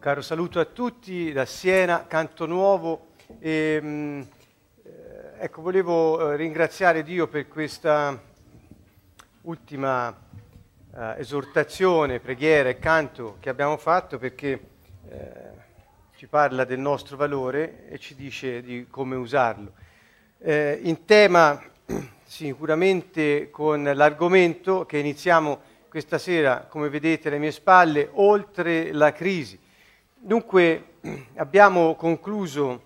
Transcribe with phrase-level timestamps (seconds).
[0.00, 3.08] caro saluto a tutti da Siena, Canto Nuovo.
[3.38, 4.26] E, mh,
[4.82, 4.90] eh,
[5.40, 8.18] ecco, volevo eh, ringraziare Dio per questa
[9.42, 10.08] ultima
[10.96, 14.60] eh, esortazione, preghiera e canto che abbiamo fatto perché
[15.06, 15.32] eh,
[16.16, 19.72] ci parla del nostro valore e ci dice di come usarlo.
[20.38, 21.62] Eh, in tema
[22.24, 25.60] sicuramente con l'argomento che iniziamo
[25.90, 29.68] questa sera, come vedete alle mie spalle, oltre la crisi.
[30.22, 30.96] Dunque
[31.36, 32.82] abbiamo concluso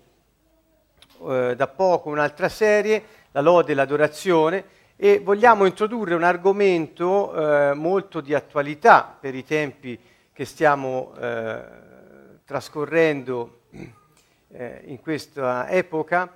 [1.26, 3.02] eh, da poco un'altra serie,
[3.32, 9.42] la lode e l'adorazione, e vogliamo introdurre un argomento eh, molto di attualità per i
[9.42, 9.98] tempi
[10.32, 11.62] che stiamo eh,
[12.44, 13.62] trascorrendo
[14.52, 16.32] eh, in questa epoca,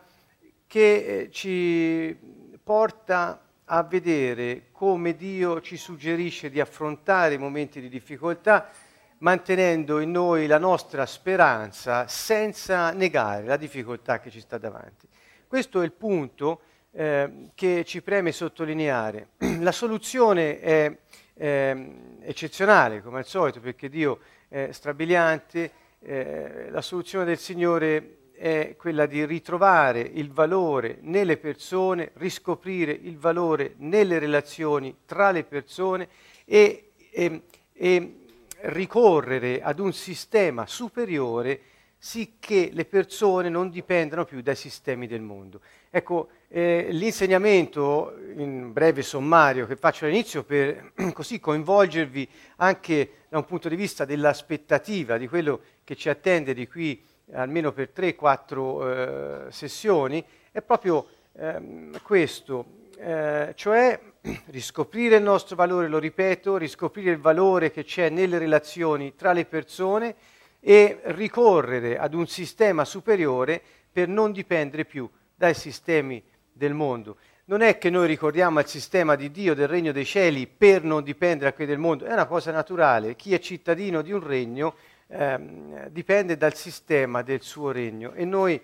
[0.66, 2.12] che eh, ci
[2.60, 8.68] porta a vedere come Dio ci suggerisce di affrontare i momenti di difficoltà
[9.18, 15.08] mantenendo in noi la nostra speranza senza negare la difficoltà che ci sta davanti.
[15.46, 16.60] Questo è il punto
[16.92, 19.30] eh, che ci preme sottolineare.
[19.60, 20.96] La soluzione è
[21.34, 25.70] eh, eccezionale, come al solito, perché Dio è strabiliante.
[26.00, 33.18] Eh, la soluzione del Signore è quella di ritrovare il valore nelle persone, riscoprire il
[33.18, 36.08] valore nelle relazioni tra le persone
[36.44, 38.17] e, e, e
[38.60, 41.60] ricorrere ad un sistema superiore
[42.00, 45.60] sicché le persone non dipendano più dai sistemi del mondo.
[45.90, 53.44] Ecco, eh, l'insegnamento, in breve sommario, che faccio all'inizio per così coinvolgervi anche da un
[53.44, 59.52] punto di vista dell'aspettativa, di quello che ci attende di qui almeno per 3-4 eh,
[59.52, 62.64] sessioni, è proprio ehm, questo,
[62.96, 64.00] eh, cioè
[64.46, 69.44] riscoprire il nostro valore, lo ripeto, riscoprire il valore che c'è nelle relazioni tra le
[69.44, 70.14] persone
[70.60, 77.16] e ricorrere ad un sistema superiore per non dipendere più dai sistemi del mondo.
[77.44, 81.02] Non è che noi ricordiamo il sistema di Dio, del regno dei cieli, per non
[81.02, 83.16] dipendere da quelli del mondo, è una cosa naturale.
[83.16, 84.74] Chi è cittadino di un regno
[85.06, 88.60] ehm, dipende dal sistema del suo regno e noi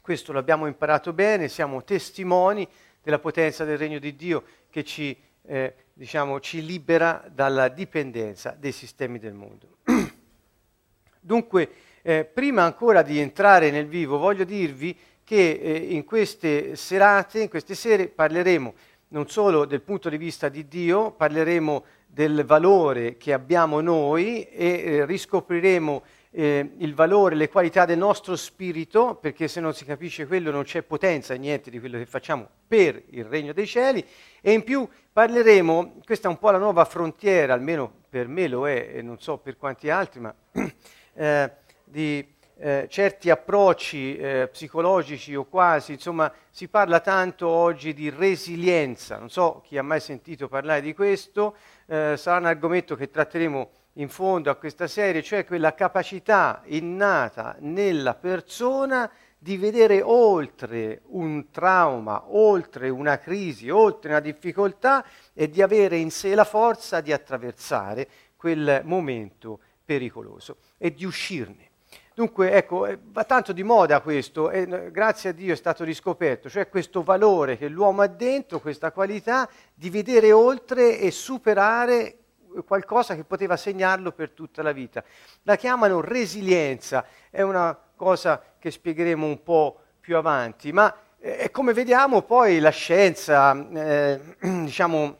[0.00, 2.66] questo l'abbiamo imparato bene, siamo testimoni
[3.02, 8.72] della potenza del regno di Dio che ci, eh, diciamo, ci libera dalla dipendenza dei
[8.72, 9.76] sistemi del mondo.
[11.20, 11.68] Dunque,
[12.00, 17.50] eh, prima ancora di entrare nel vivo, voglio dirvi che eh, in queste serate, in
[17.50, 18.74] queste sere, parleremo
[19.08, 24.66] non solo del punto di vista di Dio, parleremo del valore che abbiamo noi e
[24.66, 30.26] eh, riscopriremo eh, il valore, le qualità del nostro spirito, perché se non si capisce
[30.26, 34.04] quello non c'è potenza niente di quello che facciamo per il regno dei cieli,
[34.40, 38.66] e in più parleremo, questa è un po' la nuova frontiera, almeno per me lo
[38.66, 40.34] è e non so per quanti altri, ma
[41.14, 41.50] eh,
[41.84, 42.26] di
[42.56, 49.28] eh, certi approcci eh, psicologici o quasi, insomma si parla tanto oggi di resilienza, non
[49.28, 51.56] so chi ha mai sentito parlare di questo,
[51.86, 57.56] eh, sarà un argomento che tratteremo in fondo a questa serie, cioè quella capacità innata
[57.60, 65.04] nella persona di vedere oltre un trauma, oltre una crisi, oltre una difficoltà
[65.34, 71.70] e di avere in sé la forza di attraversare quel momento pericoloso e di uscirne.
[72.14, 75.82] Dunque, ecco, eh, va tanto di moda questo e eh, grazie a Dio è stato
[75.82, 82.21] riscoperto, cioè questo valore che l'uomo ha dentro, questa qualità di vedere oltre e superare
[82.66, 85.02] qualcosa che poteva segnarlo per tutta la vita.
[85.42, 91.72] La chiamano resilienza, è una cosa che spiegheremo un po' più avanti, ma eh, come
[91.72, 95.16] vediamo poi la scienza, eh, diciamo,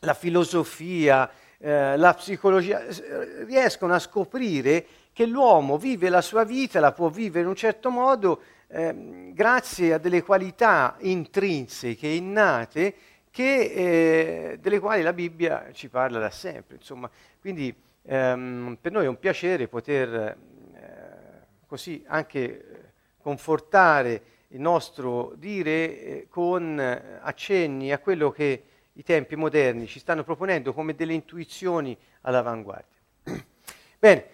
[0.00, 2.82] la filosofia, eh, la psicologia
[3.46, 7.90] riescono a scoprire che l'uomo vive la sua vita, la può vivere in un certo
[7.90, 12.94] modo ehm, grazie a delle qualità intrinseche, innate,
[13.34, 16.76] che, eh, delle quali la Bibbia ci parla da sempre.
[16.76, 17.10] Insomma.
[17.40, 20.36] Quindi ehm, per noi è un piacere poter eh,
[21.66, 28.62] così anche confortare il nostro dire eh, con accenni a quello che
[28.92, 33.00] i tempi moderni ci stanno proponendo come delle intuizioni all'avanguardia.
[33.98, 34.26] Bene,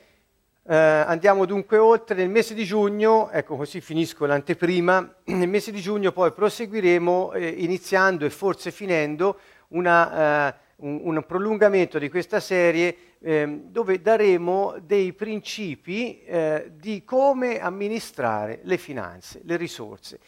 [0.62, 5.80] eh, andiamo dunque oltre, nel mese di giugno, ecco così finisco l'anteprima, nel mese di
[5.80, 12.40] giugno poi proseguiremo eh, iniziando e forse finendo una, eh, un, un, prolungamento di questa
[12.40, 20.20] serie ehm, dove daremo dei principi eh, di come amministrare le finanze, le risorse.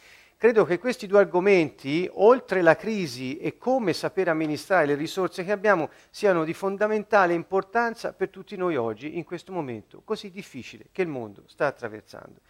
[0.43, 5.53] Credo che questi due argomenti, oltre la crisi e come sapere amministrare le risorse che
[5.53, 11.01] abbiamo, siano di fondamentale importanza per tutti noi oggi, in questo momento così difficile che
[11.01, 12.41] il mondo sta attraversando.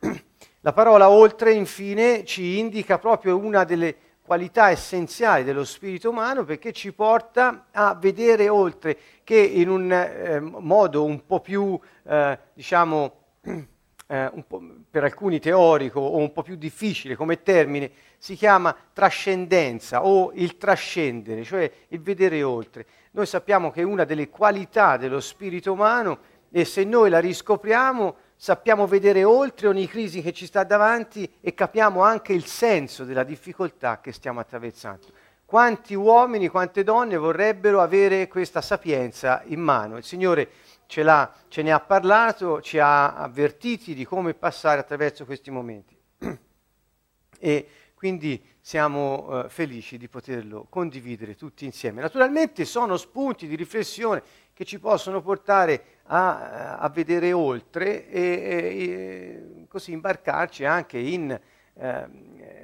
[0.60, 6.70] La parola oltre, infine, ci indica proprio una delle qualità essenziali dello spirito umano perché
[6.72, 13.20] ci porta a vedere oltre che in un eh, modo un po' più, eh, diciamo,
[14.12, 14.30] eh,
[14.90, 20.58] per alcuni teorico o un po' più difficile come termine, si chiama trascendenza o il
[20.58, 22.84] trascendere, cioè il vedere oltre.
[23.12, 26.18] Noi sappiamo che è una delle qualità dello spirito umano
[26.50, 31.54] e se noi la riscopriamo sappiamo vedere oltre ogni crisi che ci sta davanti e
[31.54, 35.06] capiamo anche il senso della difficoltà che stiamo attraversando.
[35.46, 39.96] Quanti uomini, quante donne vorrebbero avere questa sapienza in mano?
[39.96, 40.48] Il Signore
[40.92, 45.96] ce, ce ne ha parlato, ci ha avvertiti di come passare attraverso questi momenti.
[47.40, 52.02] e quindi siamo eh, felici di poterlo condividere tutti insieme.
[52.02, 54.22] Naturalmente sono spunti di riflessione
[54.52, 61.30] che ci possono portare a, a vedere oltre e, e, così imbarcarci anche in
[61.74, 62.08] eh,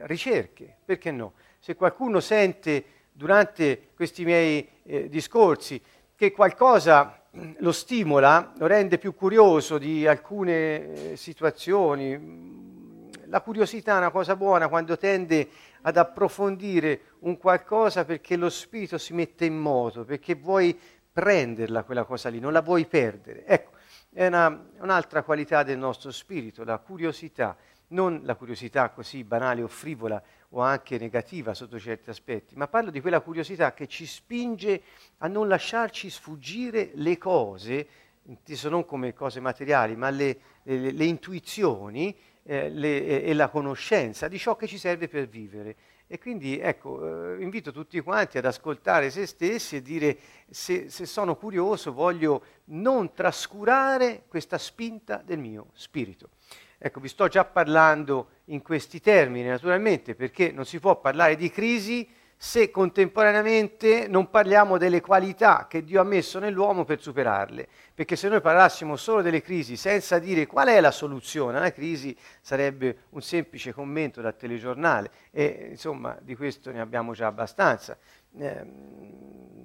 [0.03, 1.33] ricerche, perché no?
[1.59, 5.81] Se qualcuno sente durante questi miei eh, discorsi
[6.15, 7.19] che qualcosa
[7.59, 13.07] lo stimola, lo rende più curioso di alcune eh, situazioni.
[13.27, 15.49] La curiosità è una cosa buona quando tende
[15.83, 20.79] ad approfondire un qualcosa perché lo spirito si mette in moto, perché vuoi
[21.13, 23.45] prenderla quella cosa lì, non la vuoi perdere.
[23.45, 23.71] Ecco,
[24.13, 27.57] è una, un'altra qualità del nostro spirito, la curiosità,
[27.89, 32.91] non la curiosità così banale o frivola o anche negativa sotto certi aspetti, ma parlo
[32.91, 34.83] di quella curiosità che ci spinge
[35.19, 37.87] a non lasciarci sfuggire le cose,
[38.25, 44.27] inteso non come cose materiali, ma le, le, le intuizioni eh, le, e la conoscenza
[44.27, 45.77] di ciò che ci serve per vivere.
[46.07, 50.19] E quindi ecco, eh, invito tutti quanti ad ascoltare se stessi e dire
[50.49, 56.31] se, se sono curioso voglio non trascurare questa spinta del mio spirito.
[56.79, 61.51] Ecco, vi sto già parlando in questi termini, naturalmente, perché non si può parlare di
[61.51, 62.09] crisi
[62.41, 67.67] se contemporaneamente non parliamo delle qualità che Dio ha messo nell'uomo per superarle.
[67.93, 72.17] Perché se noi parlassimo solo delle crisi senza dire qual è la soluzione alla crisi,
[72.41, 77.99] sarebbe un semplice commento dal telegiornale e insomma di questo ne abbiamo già abbastanza.
[78.39, 78.65] Eh,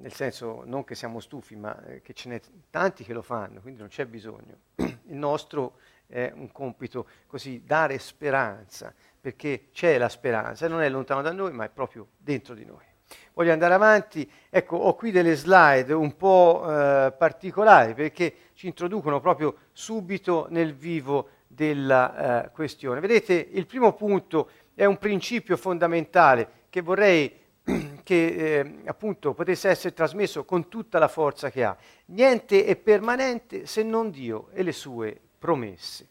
[0.04, 3.62] nel senso non che siamo stufi, ma eh, che ce n'è tanti che lo fanno,
[3.62, 4.57] quindi non c'è bisogno.
[4.77, 5.77] Il nostro
[6.13, 11.51] è un compito così, dare speranza, perché c'è la speranza, non è lontano da noi,
[11.51, 12.86] ma è proprio dentro di noi.
[13.33, 19.19] Voglio andare avanti, ecco, ho qui delle slide un po' eh, particolari perché ci introducono
[19.19, 23.00] proprio subito nel vivo della eh, questione.
[23.00, 27.42] Vedete, il primo punto è un principio fondamentale che vorrei
[28.04, 31.75] che eh, appunto potesse essere trasmesso con tutta la forza che ha.
[32.06, 36.07] Niente è permanente se non Dio e le sue promesse.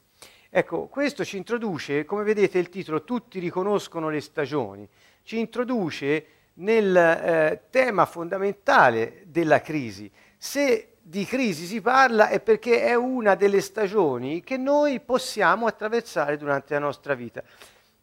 [0.50, 4.86] Ecco, questo ci introduce, come vedete il titolo, Tutti riconoscono le stagioni,
[5.22, 6.26] ci introduce
[6.56, 10.12] nel eh, tema fondamentale della crisi.
[10.36, 16.36] Se di crisi si parla è perché è una delle stagioni che noi possiamo attraversare
[16.36, 17.42] durante la nostra vita.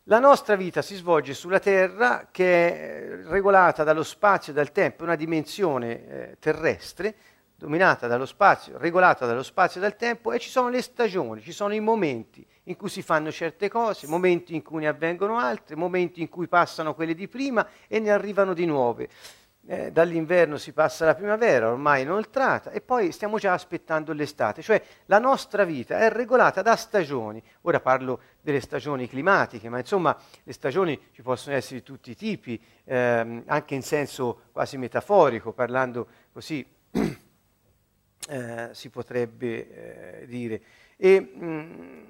[0.05, 5.03] La nostra vita si svolge sulla Terra che è regolata dallo spazio e dal tempo,
[5.03, 7.15] una dimensione eh, terrestre,
[7.59, 11.51] dominata dallo spazio, regolata dallo spazio e dal tempo e ci sono le stagioni, ci
[11.51, 15.75] sono i momenti in cui si fanno certe cose, momenti in cui ne avvengono altre,
[15.75, 19.09] momenti in cui passano quelle di prima e ne arrivano di nuove.
[19.67, 24.81] Eh, dall'inverno si passa alla primavera, ormai inoltrata, e poi stiamo già aspettando l'estate, cioè
[25.05, 27.43] la nostra vita è regolata da stagioni.
[27.63, 32.15] Ora parlo delle stagioni climatiche, ma insomma le stagioni ci possono essere di tutti i
[32.15, 36.65] tipi, ehm, anche in senso quasi metaforico, parlando così
[38.29, 40.61] eh, si potrebbe eh, dire.
[40.95, 42.03] E, mh, mm,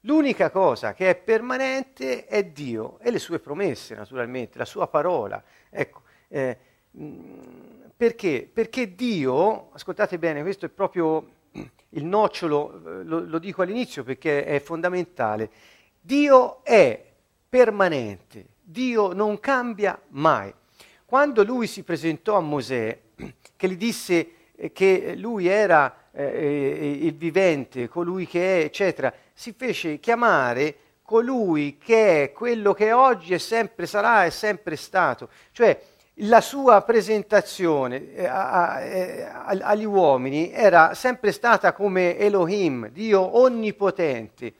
[0.00, 5.42] l'unica cosa che è permanente è Dio e le sue promesse, naturalmente, la sua parola.
[5.70, 6.58] Ecco, eh,
[6.90, 8.50] mh, mm, perché?
[8.52, 11.38] Perché Dio, ascoltate bene, questo è proprio
[11.90, 15.50] il nocciolo, lo, lo dico all'inizio perché è fondamentale,
[16.00, 17.04] Dio è
[17.48, 20.52] permanente, Dio non cambia mai.
[21.04, 22.98] Quando lui si presentò a Mosè,
[23.56, 24.34] che gli disse
[24.72, 31.78] che lui era eh, eh, il vivente, colui che è, eccetera, si fece chiamare colui
[31.78, 35.28] che è quello che oggi è sempre sarà e sempre stato.
[35.52, 35.80] Cioè
[36.24, 39.28] la sua presentazione eh, a, a, eh,
[39.60, 44.52] agli uomini era sempre stata come Elohim, Dio onnipotente.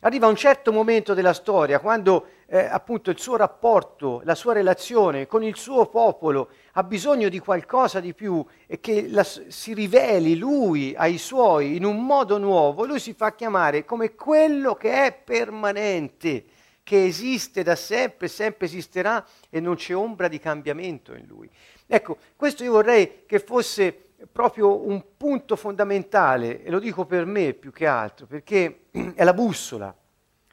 [0.00, 5.26] Arriva un certo momento della storia quando eh, appunto il suo rapporto, la sua relazione
[5.26, 10.36] con il suo popolo ha bisogno di qualcosa di più e che la, si riveli
[10.36, 15.12] lui ai suoi in un modo nuovo, lui si fa chiamare come quello che è
[15.12, 16.44] permanente,
[16.82, 21.48] che esiste da sempre, sempre esisterà e non c'è ombra di cambiamento in lui.
[21.86, 23.96] Ecco, questo io vorrei che fosse
[24.30, 29.34] proprio un punto fondamentale, e lo dico per me più che altro, perché è la
[29.34, 29.94] bussola.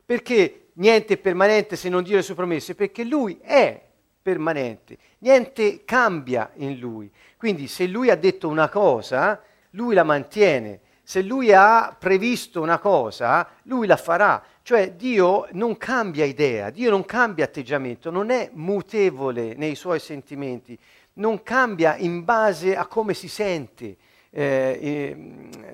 [0.06, 2.76] Perché niente è permanente se non Dio le sue promesse?
[2.76, 3.90] Perché Lui è
[4.22, 7.12] permanente, niente cambia in Lui.
[7.38, 10.80] Quindi se Lui ha detto una cosa, Lui la mantiene.
[11.04, 14.42] Se Lui ha previsto una cosa, Lui la farà.
[14.62, 20.78] Cioè Dio non cambia idea, Dio non cambia atteggiamento, non è mutevole nei suoi sentimenti
[21.14, 23.98] non cambia in base a come si sente,
[24.30, 25.16] eh, eh,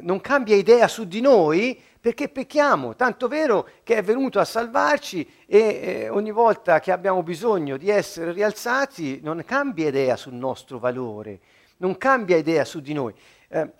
[0.01, 5.27] non cambia idea su di noi perché pecchiamo, tanto vero che è venuto a salvarci
[5.45, 10.79] e eh, ogni volta che abbiamo bisogno di essere rialzati non cambia idea sul nostro
[10.79, 11.39] valore,
[11.77, 13.13] non cambia idea su di noi.
[13.49, 13.71] Eh,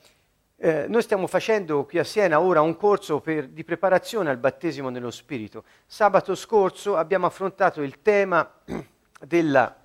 [0.60, 4.90] eh, noi stiamo facendo qui a Siena ora un corso per, di preparazione al battesimo
[4.90, 5.64] nello Spirito.
[5.86, 8.52] Sabato scorso abbiamo affrontato il tema
[9.26, 9.76] della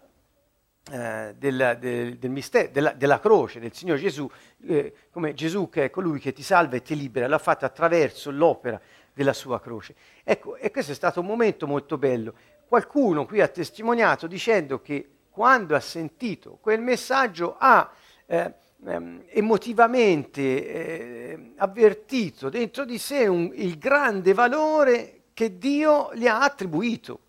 [0.91, 4.29] eh, del, del, del mistero, della, della, croce del Signore Gesù,
[4.67, 8.31] eh, come Gesù che è colui che ti salva e ti libera, l'ha fatto attraverso
[8.31, 8.81] l'opera
[9.13, 9.95] della sua croce.
[10.25, 12.35] Ecco, e questo è stato un momento molto bello.
[12.67, 17.91] Qualcuno qui ha testimoniato dicendo che quando ha sentito quel messaggio ha
[18.27, 26.27] eh, ehm, emotivamente eh, avvertito dentro di sé un, il grande valore che Dio gli
[26.27, 27.21] ha attribuito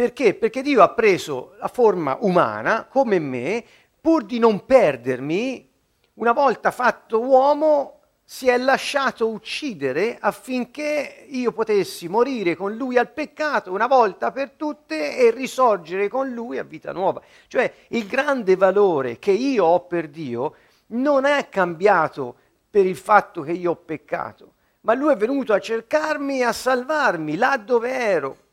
[0.00, 0.32] perché?
[0.32, 3.62] Perché Dio ha preso la forma umana, come me,
[4.00, 5.70] pur di non perdermi,
[6.14, 13.10] una volta fatto uomo, si è lasciato uccidere affinché io potessi morire con lui al
[13.10, 17.20] peccato una volta per tutte e risorgere con lui a vita nuova.
[17.46, 20.54] Cioè il grande valore che io ho per Dio
[20.92, 22.36] non è cambiato
[22.70, 26.54] per il fatto che io ho peccato, ma lui è venuto a cercarmi e a
[26.54, 28.48] salvarmi là dove ero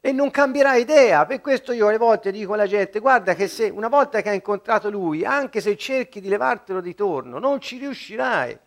[0.00, 1.26] e non cambierà idea.
[1.26, 4.36] Per questo io alle volte dico alla gente, guarda che se una volta che hai
[4.36, 8.58] incontrato lui, anche se cerchi di levartelo di torno, non ci riuscirai.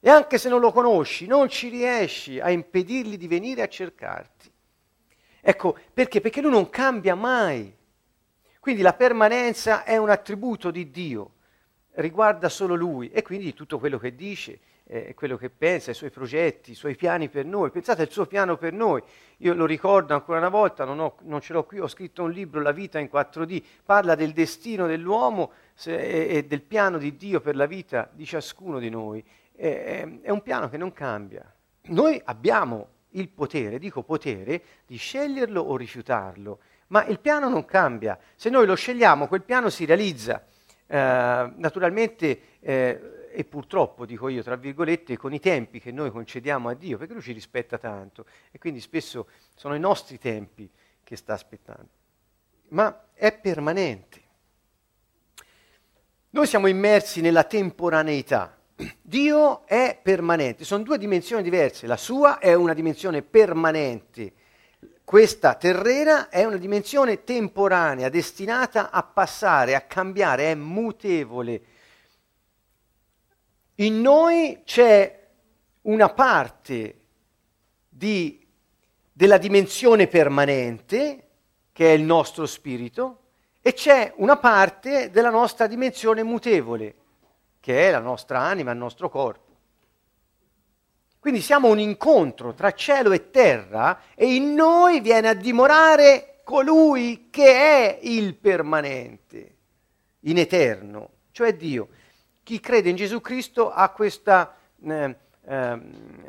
[0.00, 4.52] E anche se non lo conosci, non ci riesci a impedirgli di venire a cercarti.
[5.40, 6.20] Ecco, perché?
[6.20, 7.74] Perché lui non cambia mai.
[8.60, 11.32] Quindi la permanenza è un attributo di Dio,
[11.96, 16.10] riguarda solo lui e quindi tutto quello che dice eh, quello che pensa, i suoi
[16.10, 17.70] progetti, i suoi piani per noi.
[17.70, 19.02] Pensate al suo piano per noi.
[19.38, 22.30] Io lo ricordo ancora una volta, non, ho, non ce l'ho qui, ho scritto un
[22.30, 27.40] libro, La vita in 4D, parla del destino dell'uomo se, e, del piano di Dio
[27.40, 29.24] per la vita di ciascuno di noi.
[29.54, 31.50] è, è un piano che non cambia.
[31.86, 38.18] Noi abbiamo il potere, dico potere, di sceglierlo o rifiutarlo, ma il piano non cambia.
[38.34, 40.44] Se noi lo scegliamo, quel piano si realizza.
[40.86, 46.68] Eh, naturalmente eh, e purtroppo, dico io, tra virgolette, con i tempi che noi concediamo
[46.68, 49.26] a Dio, perché Lui ci rispetta tanto e quindi spesso
[49.56, 50.70] sono i nostri tempi
[51.02, 51.88] che sta aspettando.
[52.68, 54.22] Ma è permanente.
[56.30, 58.56] Noi siamo immersi nella temporaneità.
[59.02, 61.88] Dio è permanente, sono due dimensioni diverse.
[61.88, 64.32] La sua è una dimensione permanente,
[65.02, 71.62] questa terrena è una dimensione temporanea, destinata a passare, a cambiare, è mutevole
[73.76, 75.28] in noi c'è
[75.82, 77.00] una parte
[77.88, 78.46] di,
[79.12, 81.28] della dimensione permanente,
[81.72, 83.20] che è il nostro spirito,
[83.60, 86.94] e c'è una parte della nostra dimensione mutevole,
[87.58, 89.42] che è la nostra anima, il nostro corpo.
[91.18, 97.28] Quindi siamo un incontro tra cielo e terra e in noi viene a dimorare colui
[97.30, 99.56] che è il permanente,
[100.20, 101.88] in eterno, cioè Dio
[102.44, 105.80] chi crede in Gesù Cristo ha questa, eh, eh,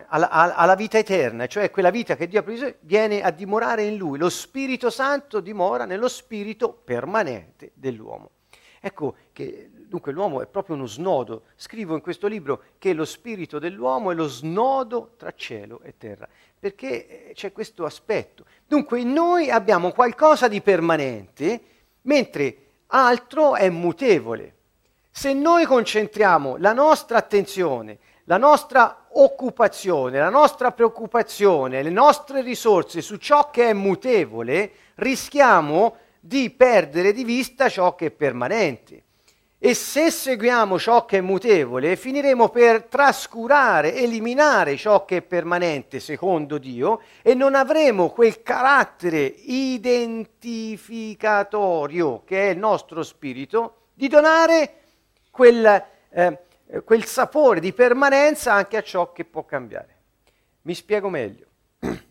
[0.07, 4.17] alla, vita eterna, cioè quella vita che Dio ha preso, viene a dimorare in lui.
[4.17, 8.31] Lo Spirito Santo dimora nello spirito permanente dell'uomo.
[8.79, 11.43] Ecco che dunque l'uomo è proprio uno snodo.
[11.55, 16.27] Scrivo in questo libro che lo spirito dell'uomo è lo snodo tra cielo e terra,
[16.57, 18.45] perché eh, c'è questo aspetto.
[18.65, 21.61] Dunque noi abbiamo qualcosa di permanente,
[22.03, 22.57] mentre
[22.87, 24.54] altro è mutevole.
[25.17, 32.99] Se noi concentriamo la nostra attenzione, la nostra occupazione, la nostra preoccupazione, le nostre risorse
[32.99, 39.03] su ciò che è mutevole, rischiamo di perdere di vista ciò che è permanente.
[39.57, 46.01] E se seguiamo ciò che è mutevole, finiremo per trascurare, eliminare ciò che è permanente
[46.01, 54.79] secondo Dio e non avremo quel carattere identificatorio che è il nostro spirito di donare
[55.35, 56.39] quel, eh,
[56.85, 59.95] quel sapore di permanenza anche a ciò che può cambiare.
[60.61, 61.45] Mi spiego meglio.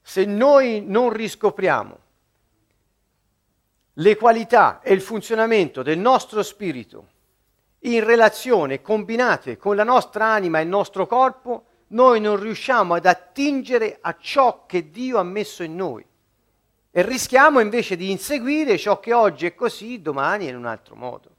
[0.00, 1.98] Se noi non riscopriamo
[3.92, 7.08] le qualità e il funzionamento del nostro spirito
[7.80, 13.04] in relazione, combinate con la nostra anima e il nostro corpo, noi non riusciamo ad
[13.04, 16.06] attingere a ciò che Dio ha messo in noi.
[16.90, 20.94] E rischiamo invece di inseguire ciò che oggi è così, domani è in un altro
[20.94, 21.33] modo.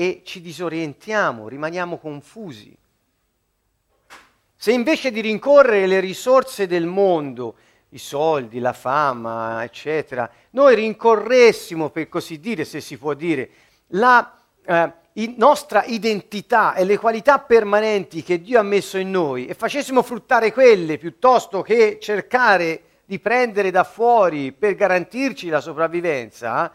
[0.00, 2.72] E ci disorientiamo, rimaniamo confusi.
[4.54, 7.56] Se invece di rincorrere le risorse del mondo,
[7.88, 13.50] i soldi, la fama, eccetera, noi rincorressimo, per così dire, se si può dire,
[13.88, 14.92] la eh,
[15.36, 20.52] nostra identità e le qualità permanenti che Dio ha messo in noi e facessimo fruttare
[20.52, 26.72] quelle piuttosto che cercare di prendere da fuori per garantirci la sopravvivenza,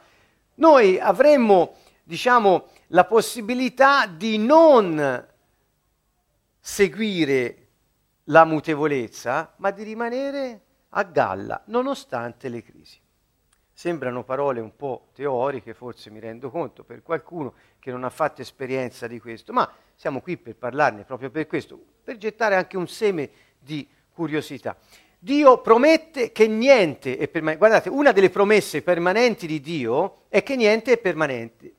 [0.56, 5.28] noi avremmo, diciamo, la possibilità di non
[6.60, 7.58] seguire
[8.26, 13.00] la mutevolezza, ma di rimanere a galla nonostante le crisi.
[13.74, 18.42] Sembrano parole un po' teoriche, forse mi rendo conto, per qualcuno che non ha fatto
[18.42, 22.88] esperienza di questo, ma siamo qui per parlarne proprio per questo, per gettare anche un
[22.88, 24.78] seme di curiosità.
[25.18, 27.58] Dio promette che niente è permanente.
[27.58, 31.74] Guardate, una delle promesse permanenti di Dio è che niente è permanente.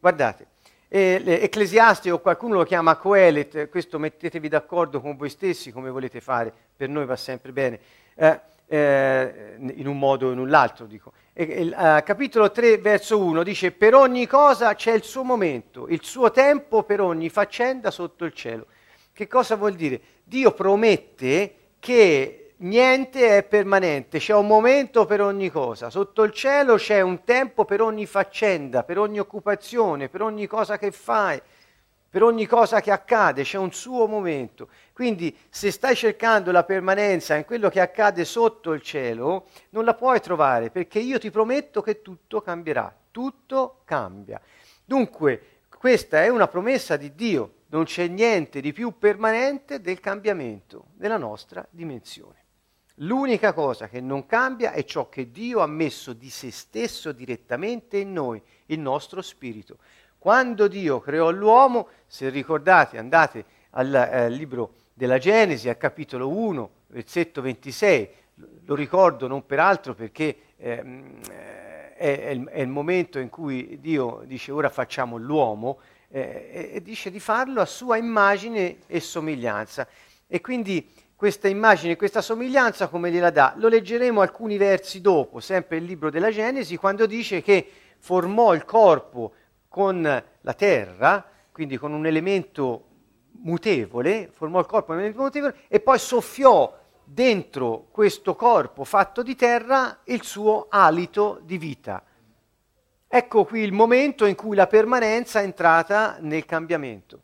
[0.00, 0.54] Guardate,
[0.88, 6.20] eh, Ecclesiasti o qualcuno lo chiama Coelet, questo mettetevi d'accordo con voi stessi come volete
[6.20, 7.80] fare, per noi va sempre bene.
[8.14, 11.12] Eh, eh, in un modo o in un altro, dico.
[11.32, 15.86] E, e, uh, capitolo 3, verso 1 dice: Per ogni cosa c'è il suo momento,
[15.88, 18.66] il suo tempo per ogni faccenda sotto il cielo.
[19.12, 20.00] Che cosa vuol dire?
[20.24, 25.90] Dio promette che niente è permanente, c'è un momento per ogni cosa.
[25.90, 30.78] Sotto il cielo c'è un tempo per ogni faccenda, per ogni occupazione, per ogni cosa
[30.78, 31.40] che fai,
[32.08, 34.68] per ogni cosa che accade, c'è un suo momento.
[34.92, 39.94] Quindi se stai cercando la permanenza in quello che accade sotto il cielo, non la
[39.94, 44.40] puoi trovare perché io ti prometto che tutto cambierà, tutto cambia.
[44.84, 50.86] Dunque, questa è una promessa di Dio, non c'è niente di più permanente del cambiamento
[50.94, 52.44] della nostra dimensione.
[53.00, 57.98] L'unica cosa che non cambia è ciò che Dio ha messo di se stesso direttamente
[57.98, 59.76] in noi, il nostro spirito.
[60.18, 66.70] Quando Dio creò l'uomo, se ricordate, andate al eh, libro della Genesi, al capitolo 1,
[66.86, 68.08] versetto 26.
[68.64, 71.20] Lo ricordo non peraltro perché ehm,
[71.96, 76.82] è, è, il, è, il, momento in cui Dio dice ora facciamo l'uomo eh, e
[76.82, 79.86] dice di farlo a sua immagine e somiglianza.
[80.26, 83.54] E quindi questa immagine questa somiglianza come gliela dà?
[83.56, 87.66] Lo leggeremo alcuni versi dopo, sempre il libro della Genesi, quando dice che
[87.98, 89.32] formò il corpo
[89.66, 92.84] con la terra, quindi con un elemento
[93.42, 100.22] mutevole, formò il corpo mutevole e poi soffiò dentro questo corpo fatto di terra il
[100.22, 102.04] suo alito di vita.
[103.08, 107.22] Ecco qui il momento in cui la permanenza è entrata nel cambiamento.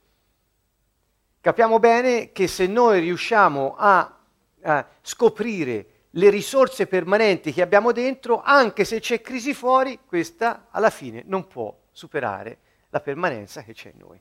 [1.43, 4.17] Capiamo bene che se noi riusciamo a,
[4.63, 10.89] a scoprire le risorse permanenti che abbiamo dentro, anche se c'è crisi fuori, questa alla
[10.89, 12.59] fine non può superare
[12.91, 14.21] la permanenza che c'è in noi.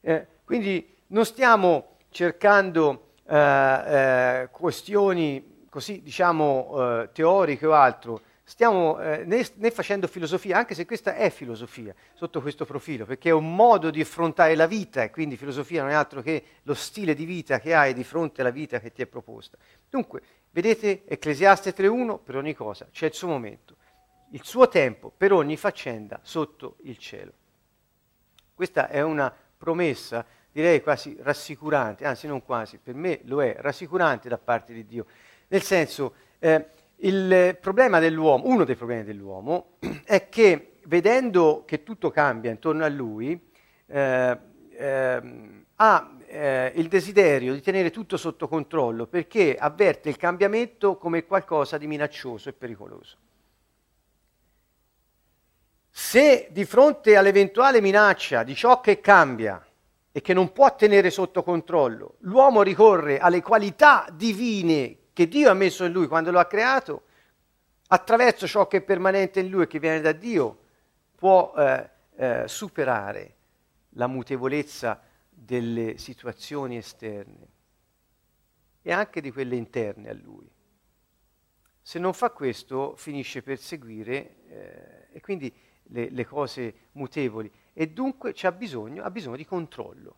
[0.00, 9.00] Eh, quindi non stiamo cercando eh, eh, questioni così, diciamo, eh, teoriche o altro, stiamo
[9.00, 13.32] eh, né, né, facendo filosofia, anche se questa è filosofia sotto questo profilo, perché è
[13.32, 17.14] un modo di affrontare la vita e quindi filosofia non è altro che lo stile
[17.14, 19.56] di vita che hai di fronte alla vita che ti è proposta.
[19.88, 23.76] Dunque, vedete Ecclesiaste 3.1, per ogni cosa c'è il suo momento,
[24.32, 27.32] il suo tempo per ogni faccenda sotto il cielo.
[28.52, 34.28] Questa è una promessa direi quasi rassicurante, anzi non quasi, per me lo è, rassicurante
[34.28, 35.06] da parte di Dio.
[35.48, 36.66] Nel senso, eh,
[37.04, 42.88] il problema dell'uomo, uno dei problemi dell'uomo, è che vedendo che tutto cambia intorno a
[42.88, 43.40] lui,
[43.86, 44.38] eh,
[44.70, 45.22] eh,
[45.76, 51.76] ha eh, il desiderio di tenere tutto sotto controllo perché avverte il cambiamento come qualcosa
[51.78, 53.16] di minaccioso e pericoloso.
[55.90, 59.62] Se di fronte all'eventuale minaccia di ciò che cambia,
[60.14, 65.54] e che non può tenere sotto controllo, l'uomo ricorre alle qualità divine che Dio ha
[65.54, 67.04] messo in lui quando lo ha creato,
[67.88, 70.58] attraverso ciò che è permanente in lui e che viene da Dio,
[71.14, 73.36] può eh, eh, superare
[73.90, 77.48] la mutevolezza delle situazioni esterne
[78.82, 80.50] e anche di quelle interne a lui.
[81.80, 85.52] Se non fa questo finisce per seguire eh, e quindi
[85.84, 90.16] le, le, cose mutevoli e dunque ha bisogno, ha bisogno di controllo.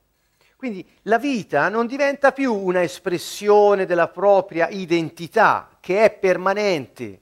[0.65, 7.21] Quindi la vita non diventa più una espressione della propria identità che è permanente.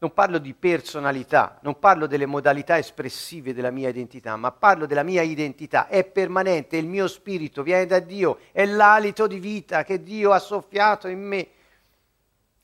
[0.00, 5.02] Non parlo di personalità, non parlo delle modalità espressive della mia identità, ma parlo della
[5.02, 10.02] mia identità, è permanente, il mio spirito viene da Dio, è l'alito di vita che
[10.02, 11.48] Dio ha soffiato in me,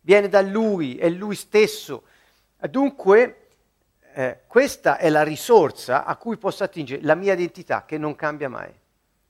[0.03, 2.03] viene da Lui, è Lui stesso.
[2.69, 3.46] Dunque
[4.19, 8.49] eh, questa è la risorsa a cui posso attingere la mia identità che non cambia
[8.49, 8.73] mai.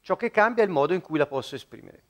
[0.01, 2.03] Ciò che cambia è il modo in cui la posso esprimere.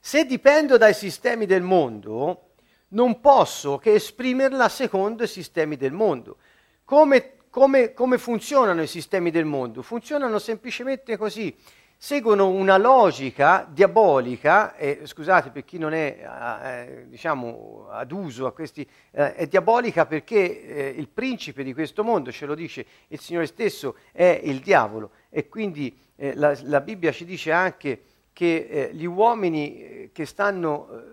[0.00, 2.54] Se dipendo dai sistemi del mondo,
[2.88, 6.38] non posso che esprimerla secondo i sistemi del mondo.
[6.84, 9.80] Come, come, come funzionano i sistemi del mondo?
[9.80, 11.56] Funzionano semplicemente così
[11.96, 16.18] seguono una logica diabolica, e scusate per chi non è
[16.62, 22.04] eh, diciamo, ad uso a questi, eh, è diabolica perché eh, il principe di questo
[22.04, 26.80] mondo, ce lo dice il Signore stesso, è il diavolo e quindi eh, la, la,
[26.80, 28.02] Bibbia ci dice anche
[28.32, 31.12] che eh, gli uomini eh, che stanno...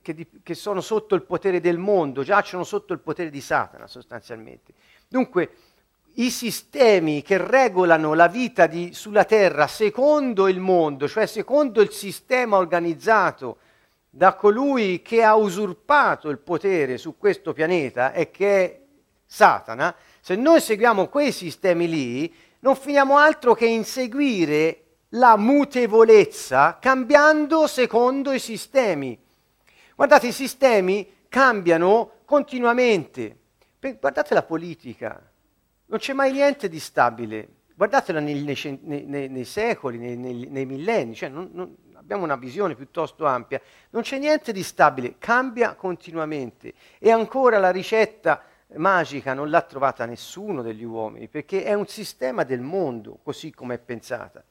[0.00, 3.86] Che, di, che sono sotto il potere del mondo, giacciono sotto il potere di Satana
[3.86, 4.72] sostanzialmente.
[5.06, 5.50] Dunque,
[6.18, 11.90] i sistemi che regolano la vita di, sulla Terra secondo il mondo, cioè secondo il
[11.90, 13.58] sistema organizzato
[14.08, 18.80] da colui che ha usurpato il potere su questo pianeta e che è
[19.26, 27.66] Satana, se noi seguiamo quei sistemi lì, non finiamo altro che inseguire la mutevolezza cambiando
[27.66, 29.18] secondo i sistemi.
[29.94, 33.36] Guardate, i sistemi cambiano continuamente.
[34.00, 35.25] Guardate la politica
[35.86, 37.48] non c'è mai niente di stabile.
[37.74, 43.26] Guardatela nei, nei, nei, nei secoli, nei, millenni, cioè non, non, abbiamo una visione piuttosto
[43.26, 43.60] ampia.
[43.90, 46.72] Non c'è niente di stabile, cambia continuamente.
[46.98, 48.42] E ancora la ricetta
[48.76, 53.74] magica non l'ha trovata nessuno degli uomini, perché è un sistema del mondo, così come
[53.74, 54.42] è pensata.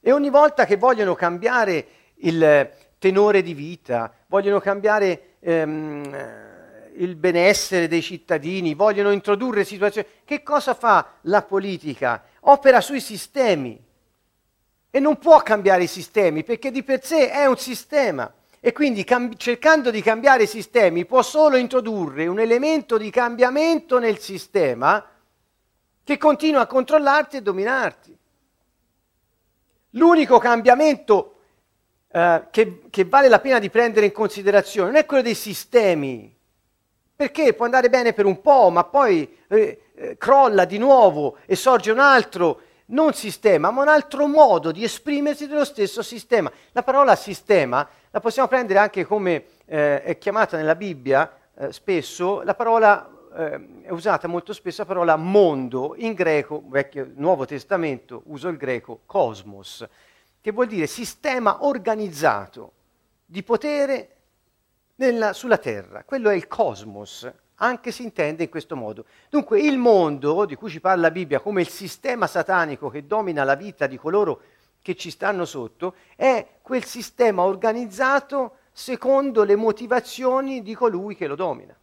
[0.00, 1.86] E ogni volta che vogliono cambiare
[2.16, 5.36] il tenore di vita, vogliono cambiare...
[5.40, 6.51] Ehm,
[6.96, 10.06] il benessere dei cittadini, vogliono introdurre situazioni.
[10.24, 12.22] Che cosa fa la politica?
[12.40, 13.80] Opera sui sistemi
[14.90, 19.04] e non può cambiare i sistemi perché di per sé è un sistema e quindi
[19.04, 25.04] cam- cercando di cambiare i sistemi può solo introdurre un elemento di cambiamento nel sistema
[26.04, 28.16] che continua a controllarti e dominarti.
[29.90, 31.36] L'unico cambiamento
[32.08, 36.34] eh, che, che vale la pena di prendere in considerazione non è quello dei sistemi,
[37.22, 41.54] perché può andare bene per un po', ma poi eh, eh, crolla di nuovo e
[41.54, 46.50] sorge un altro, non sistema, ma un altro modo di esprimersi dello stesso sistema.
[46.72, 52.42] La parola sistema la possiamo prendere anche come eh, è chiamata nella Bibbia eh, spesso,
[52.42, 58.22] la parola eh, è usata molto spesso la parola mondo, in greco, vecchio, Nuovo Testamento,
[58.26, 59.86] uso il greco cosmos,
[60.40, 62.72] che vuol dire sistema organizzato
[63.24, 64.21] di potere
[64.96, 66.04] nella, sulla Terra.
[66.04, 69.04] Quello è il cosmos, anche si intende in questo modo.
[69.30, 73.44] Dunque il mondo di cui ci parla la Bibbia come il sistema satanico che domina
[73.44, 74.40] la vita di coloro
[74.82, 81.36] che ci stanno sotto è quel sistema organizzato secondo le motivazioni di colui che lo
[81.36, 81.76] domina.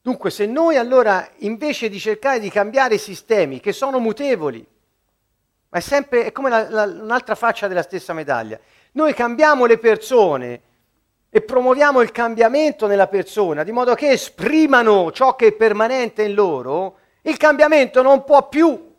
[0.00, 4.64] Dunque se noi allora invece di cercare di cambiare i sistemi che sono mutevoli,
[5.68, 8.58] ma è sempre è come la, la, un'altra faccia della stessa medaglia,
[8.92, 10.62] noi cambiamo le persone
[11.36, 16.32] e promuoviamo il cambiamento nella persona, di modo che esprimano ciò che è permanente in
[16.32, 18.94] loro, il cambiamento non può più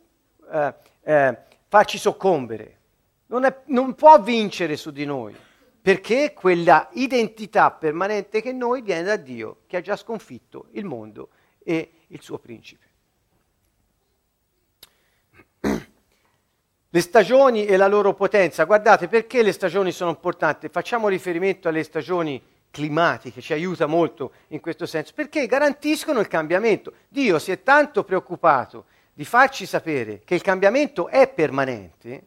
[0.48, 2.78] eh, eh, farci soccombere,
[3.26, 5.34] non, è, non può vincere su di noi,
[5.82, 11.30] perché quella identità permanente che noi viene da Dio, che ha già sconfitto il mondo
[11.64, 12.87] e il suo principe.
[16.90, 18.64] Le stagioni e la loro potenza.
[18.64, 20.68] Guardate perché le stagioni sono importanti.
[20.68, 26.92] Facciamo riferimento alle stagioni climatiche, ci aiuta molto in questo senso, perché garantiscono il cambiamento.
[27.08, 32.22] Dio si è tanto preoccupato di farci sapere che il cambiamento è permanente,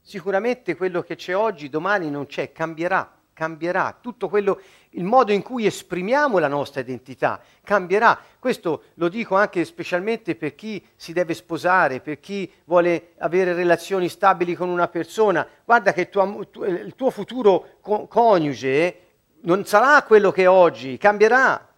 [0.00, 4.58] sicuramente quello che c'è oggi, domani non c'è, cambierà cambierà, tutto quello,
[4.90, 8.18] il modo in cui esprimiamo la nostra identità cambierà.
[8.38, 14.08] Questo lo dico anche specialmente per chi si deve sposare, per chi vuole avere relazioni
[14.08, 15.46] stabili con una persona.
[15.66, 19.00] Guarda che tuo, il tuo futuro co- coniuge
[19.42, 21.68] non sarà quello che è oggi, cambierà.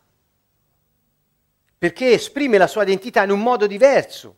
[1.76, 4.36] perché esprime la sua identità in un modo diverso.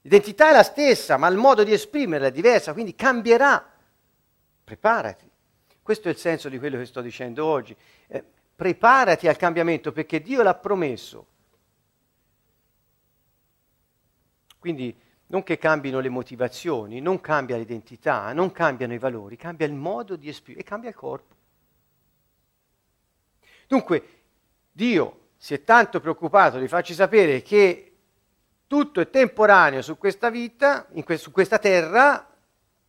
[0.00, 3.72] L'identità è la stessa, ma il modo di esprimerla è diverso, quindi cambierà.
[4.64, 5.30] Preparati.
[5.86, 7.76] Questo è il senso di quello che sto dicendo oggi.
[8.08, 8.24] Eh,
[8.56, 11.26] preparati al cambiamento perché Dio l'ha promesso.
[14.58, 14.92] Quindi
[15.26, 20.16] non che cambino le motivazioni, non cambia l'identità, non cambiano i valori, cambia il modo
[20.16, 21.34] di esprimere e cambia il corpo.
[23.68, 24.08] Dunque,
[24.72, 27.96] Dio si è tanto preoccupato di farci sapere che
[28.66, 32.28] tutto è temporaneo su questa vita, que- su questa terra,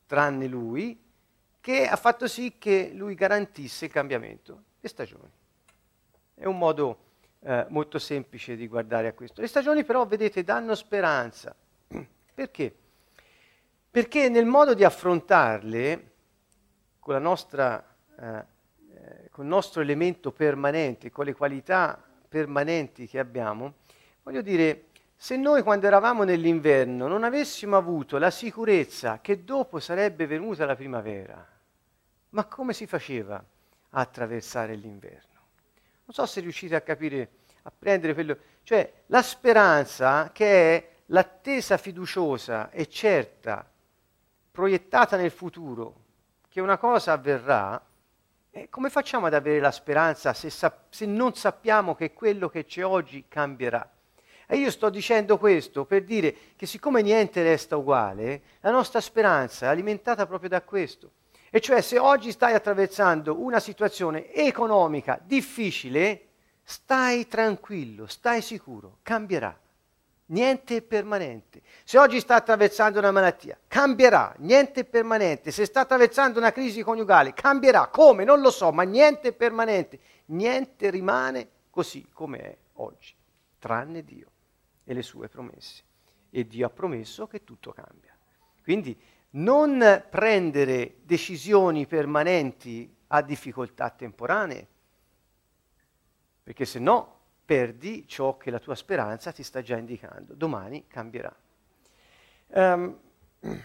[0.07, 1.05] tranne Lui,
[1.67, 5.29] che ha fatto sì che Lui garantisse il cambiamento, le stagioni.
[6.33, 6.97] È un modo
[7.41, 9.41] eh, molto semplice di guardare a questo.
[9.41, 11.53] Le stagioni però, vedete, danno speranza.
[12.33, 12.73] Perché?
[13.91, 16.11] Perché nel modo di affrontarle,
[16.99, 17.85] con, nostra,
[18.17, 18.45] eh,
[18.93, 23.73] eh, con il nostro elemento permanente, con le qualità permanenti che abbiamo,
[24.23, 24.85] voglio dire,
[25.17, 30.75] se noi quando eravamo nell'inverno non avessimo avuto la sicurezza che dopo sarebbe venuta la
[30.77, 31.55] primavera,
[32.29, 35.35] ma come si faceva a attraversare l'inverno?
[36.05, 37.29] Non so se riuscite a capire,
[37.63, 43.69] a prendere quello, cioè la speranza che è l'attesa fiduciosa e certa,
[44.51, 46.05] proiettata nel futuro,
[46.49, 47.81] che una cosa avverrà,
[48.51, 52.65] eh, come facciamo ad avere la speranza se, sa- se non sappiamo che quello che
[52.65, 53.91] c'è oggi cambierà?
[54.47, 59.65] E io sto dicendo questo per dire che siccome niente resta uguale, la nostra speranza
[59.65, 61.11] è alimentata proprio da questo.
[61.49, 66.27] E cioè se oggi stai attraversando una situazione economica difficile,
[66.63, 69.57] stai tranquillo, stai sicuro, cambierà.
[70.29, 71.61] Niente è permanente.
[71.85, 75.51] Se oggi sta attraversando una malattia, cambierà, niente è permanente.
[75.51, 77.87] Se sta attraversando una crisi coniugale, cambierà.
[77.87, 78.25] Come?
[78.25, 79.99] Non lo so, ma niente è permanente.
[80.25, 83.15] Niente rimane così come è oggi,
[83.57, 84.31] tranne Dio
[84.83, 85.83] e le sue promesse.
[86.29, 88.13] E Dio ha promesso che tutto cambia.
[88.61, 88.99] Quindi
[89.37, 94.67] non prendere decisioni permanenti a difficoltà temporanee,
[96.43, 100.33] perché se no perdi ciò che la tua speranza ti sta già indicando.
[100.33, 101.33] Domani cambierà.
[102.47, 102.97] Um,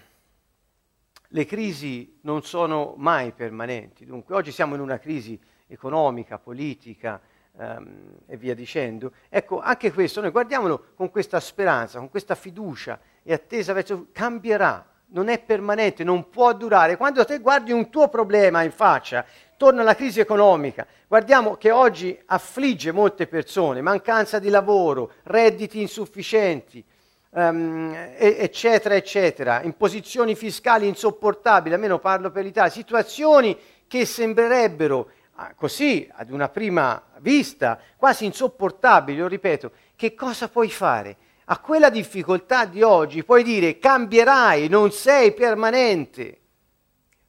[1.29, 7.21] le crisi non sono mai permanenti, dunque oggi siamo in una crisi economica, politica,
[7.53, 9.13] um, e via dicendo.
[9.29, 14.92] Ecco, anche questo, noi guardiamolo con questa speranza, con questa fiducia e attesa verso cambierà,
[15.13, 16.97] non è permanente, non può durare.
[16.97, 19.25] Quando te guardi un tuo problema in faccia,
[19.57, 26.85] torna alla crisi economica, guardiamo che oggi affligge molte persone, mancanza di lavoro, redditi insufficienti,
[27.31, 36.09] um, eccetera, eccetera, imposizioni fiscali insopportabili, almeno parlo per l'Italia, situazioni che sembrerebbero Ah, così
[36.15, 41.17] ad una prima vista quasi insopportabili, lo ripeto, che cosa puoi fare?
[41.47, 46.39] A quella difficoltà di oggi puoi dire cambierai, non sei permanente.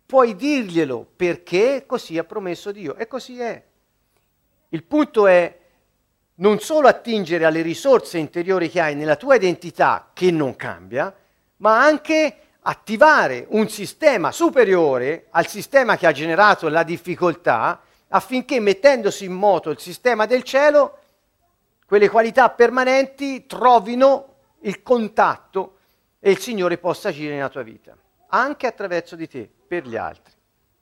[0.06, 3.63] Puoi dirglielo perché così ha promesso Dio e così è.
[4.69, 5.60] Il punto è
[6.36, 11.15] non solo attingere alle risorse interiori che hai nella tua identità che non cambia,
[11.58, 19.26] ma anche attivare un sistema superiore al sistema che ha generato la difficoltà affinché mettendosi
[19.26, 20.99] in moto il sistema del cielo,
[21.85, 25.77] quelle qualità permanenti trovino il contatto
[26.19, 30.33] e il Signore possa agire nella tua vita, anche attraverso di te, per gli altri,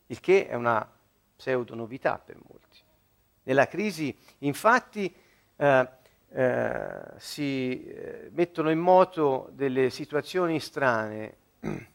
[0.08, 0.88] il che è una
[1.36, 2.80] pseudo novità per molti.
[3.44, 5.14] Nella crisi, infatti,
[5.56, 5.90] eh,
[6.34, 11.38] eh, si eh, mettono in moto delle situazioni strane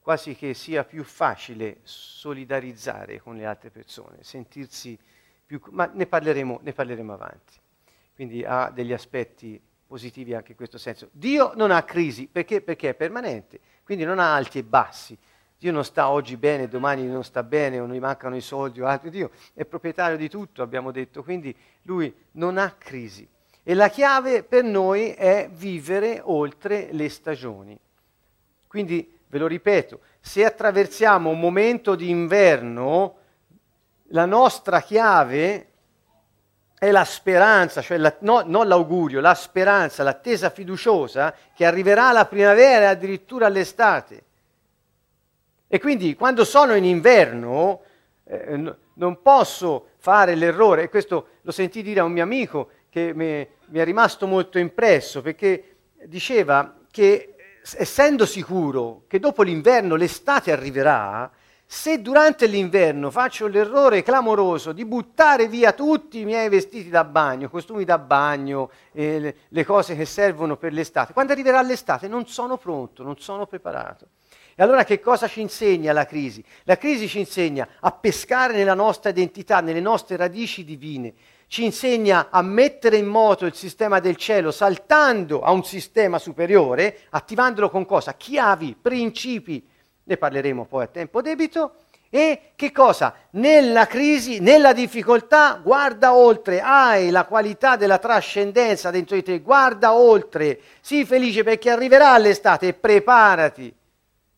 [0.00, 4.98] quasi che sia più facile solidarizzare con le altre persone, sentirsi
[5.44, 5.60] più...
[5.70, 7.58] ma ne parleremo, ne parleremo avanti.
[8.20, 11.08] Quindi ha degli aspetti positivi anche in questo senso.
[11.10, 12.60] Dio non ha crisi, perché?
[12.60, 15.16] Perché è permanente, quindi non ha alti e bassi.
[15.58, 18.82] Dio non sta oggi bene, domani non sta bene, o non gli mancano i soldi
[18.82, 19.08] o altro.
[19.08, 23.26] Dio è proprietario di tutto, abbiamo detto, quindi lui non ha crisi.
[23.62, 27.78] E la chiave per noi è vivere oltre le stagioni.
[28.66, 33.16] Quindi Ve lo ripeto, se attraversiamo un momento di inverno,
[34.08, 35.69] la nostra chiave
[36.80, 42.24] è la speranza, cioè la, no, non l'augurio, la speranza, l'attesa fiduciosa che arriverà la
[42.24, 44.24] primavera e addirittura l'estate.
[45.68, 47.82] E quindi quando sono in inverno
[48.24, 52.70] eh, n- non posso fare l'errore, e questo lo sentì dire a un mio amico
[52.88, 57.34] che mi, mi è rimasto molto impresso, perché diceva che
[57.76, 61.30] essendo sicuro che dopo l'inverno l'estate arriverà,
[61.72, 67.48] se durante l'inverno faccio l'errore clamoroso di buttare via tutti i miei vestiti da bagno,
[67.48, 72.56] costumi da bagno, eh, le, cose che servono per l'estate, quando arriverà l'estate non sono
[72.56, 74.08] pronto, non sono preparato.
[74.56, 76.44] E allora che cosa ci insegna la crisi?
[76.64, 81.14] La crisi ci insegna a pescare nella nostra identità, nelle nostre radici divine,
[81.46, 87.02] ci insegna a mettere in moto il sistema del cielo saltando a un sistema superiore,
[87.10, 88.14] attivandolo con cosa?
[88.14, 89.64] Chiavi, principi,
[90.10, 91.74] ne parleremo poi a tempo debito.
[92.12, 93.14] E che cosa?
[93.30, 99.94] Nella crisi, nella difficoltà, guarda oltre, hai la qualità della trascendenza dentro di te, guarda
[99.94, 103.72] oltre, sii felice perché arriverà l'estate e preparati,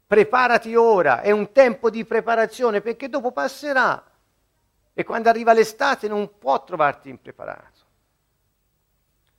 [0.06, 4.04] preparati ora, è un tempo di preparazione perché dopo passerà
[4.92, 7.80] e quando arriva l'estate non può trovarti impreparato.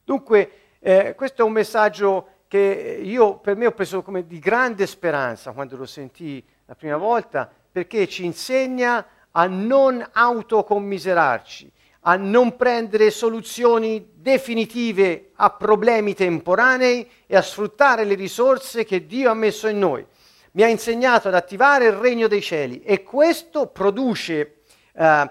[0.04, 4.86] Dunque, eh, questo è un messaggio che io per me ho preso come di grande
[4.86, 12.56] speranza quando lo sentii la prima volta, perché ci insegna a non autocommiserarci, a non
[12.56, 19.68] prendere soluzioni definitive a problemi temporanei e a sfruttare le risorse che Dio ha messo
[19.68, 20.06] in noi.
[20.52, 24.58] Mi ha insegnato ad attivare il regno dei cieli e questo produce
[24.94, 25.28] uh, uh,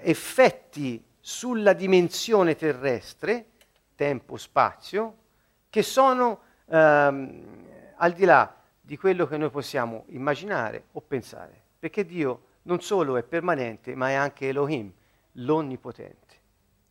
[0.00, 3.50] effetti sulla dimensione terrestre,
[3.94, 5.14] tempo-spazio,
[5.70, 7.64] che sono ehm,
[7.96, 13.16] al di là di quello che noi possiamo immaginare o pensare, perché Dio non solo
[13.16, 14.92] è permanente, ma è anche Elohim,
[15.34, 16.34] l'onnipotente.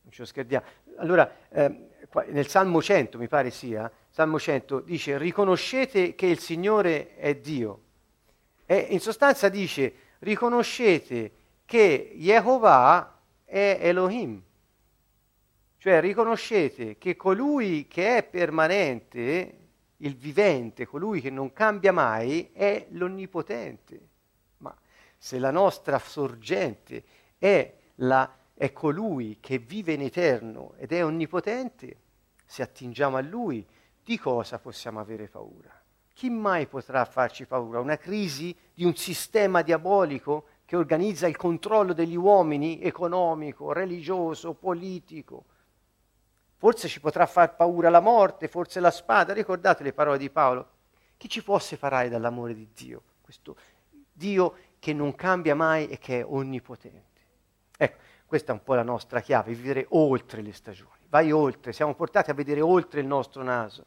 [0.03, 0.65] Non ci scherziamo.
[0.97, 1.87] Allora, ehm,
[2.29, 7.81] nel Salmo 100, mi pare sia, Salmo 100 dice riconoscete che il Signore è Dio.
[8.65, 11.31] E in sostanza dice riconoscete
[11.65, 14.41] che Jehovah è Elohim.
[15.81, 19.57] Cioè riconoscete che colui che è permanente,
[19.97, 24.07] il vivente, colui che non cambia mai, è l'onnipotente.
[24.57, 24.77] Ma
[25.17, 27.03] se la nostra sorgente
[27.37, 31.95] è, la, è colui che vive in eterno ed è onnipotente,
[32.45, 33.65] se attingiamo a lui,
[34.03, 35.71] di cosa possiamo avere paura?
[36.11, 37.79] Chi mai potrà farci paura?
[37.79, 45.45] Una crisi di un sistema diabolico che organizza il controllo degli uomini, economico, religioso, politico?
[46.59, 49.31] Forse ci potrà far paura la morte, forse la spada.
[49.31, 50.67] Ricordate le parole di Paolo?
[51.15, 53.01] Chi ci può separare dall'amore di Dio?
[53.21, 53.55] Questo
[54.11, 57.21] Dio che non cambia mai e che è onnipotente.
[57.77, 60.99] Ecco, questa è un po' la nostra chiave, vivere oltre le stagioni.
[61.07, 63.85] Vai oltre, siamo portati a vedere oltre il nostro naso.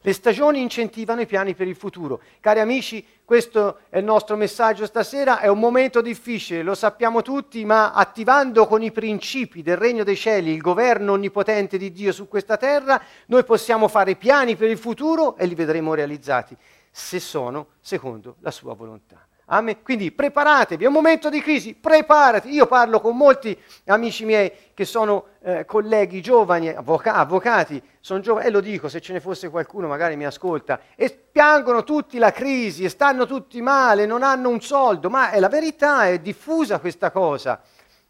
[0.00, 2.20] Le stagioni incentivano i piani per il futuro.
[2.40, 7.64] Cari amici, questo è il nostro messaggio stasera, è un momento difficile, lo sappiamo tutti,
[7.64, 12.28] ma attivando con i principi del regno dei cieli il governo onnipotente di Dio su
[12.28, 16.56] questa terra, noi possiamo fare piani per il futuro e li vedremo realizzati,
[16.90, 19.25] se sono secondo la sua volontà.
[19.48, 19.80] Amen.
[19.82, 22.50] Quindi preparatevi, è un momento di crisi, preparati.
[22.50, 23.56] Io parlo con molti
[23.86, 29.00] amici miei che sono eh, colleghi giovani, avvoca- avvocati, sono giovani, e lo dico, se
[29.00, 33.62] ce ne fosse qualcuno magari mi ascolta, e piangono tutti la crisi, e stanno tutti
[33.62, 37.62] male, non hanno un soldo, ma è la verità, è diffusa questa cosa.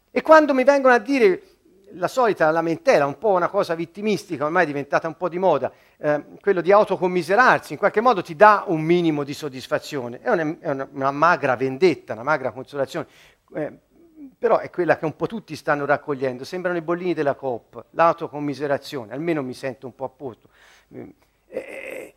[0.09, 1.41] E quando mi vengono a dire
[1.97, 5.71] la solita lamentela, un po' una cosa vittimistica, ormai è diventata un po' di moda,
[5.97, 10.21] eh, quello di autocommiserarsi, in qualche modo ti dà un minimo di soddisfazione.
[10.21, 13.07] È una, è una, una magra vendetta, una magra consolazione,
[13.55, 13.73] eh,
[14.37, 16.43] però è quella che un po' tutti stanno raccogliendo.
[16.43, 20.49] Sembrano i bollini della Coop, l'autocommiserazione, almeno mi sento un po' a posto.
[20.89, 21.15] Eh,
[21.47, 22.13] e,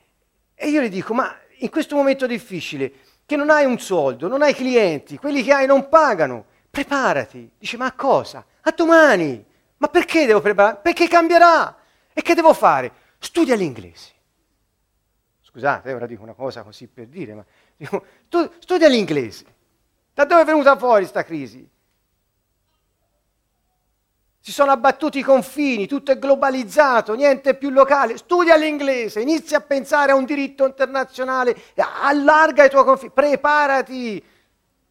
[0.55, 2.93] e io gli dico, ma in questo momento difficile,
[3.27, 7.53] che non hai un soldo, non hai clienti, quelli che hai non pagano, preparati.
[7.59, 8.45] Dice, ma a cosa?
[8.63, 9.49] A domani.
[9.81, 10.79] Ma perché devo preparare?
[10.83, 11.75] Perché cambierà.
[12.13, 12.93] E che devo fare?
[13.19, 14.13] Studia l'inglese.
[15.41, 17.45] Scusate, ora dico una cosa così per dire, ma
[17.77, 19.45] dico, tu, studia l'inglese.
[20.13, 21.67] Da dove è venuta fuori questa crisi?
[24.43, 28.19] Si sono abbattuti i confini, tutto è globalizzato, niente più locale.
[28.19, 31.57] Studia l'inglese, inizia a pensare a un diritto internazionale,
[32.03, 34.23] allarga i tuoi confini, preparati.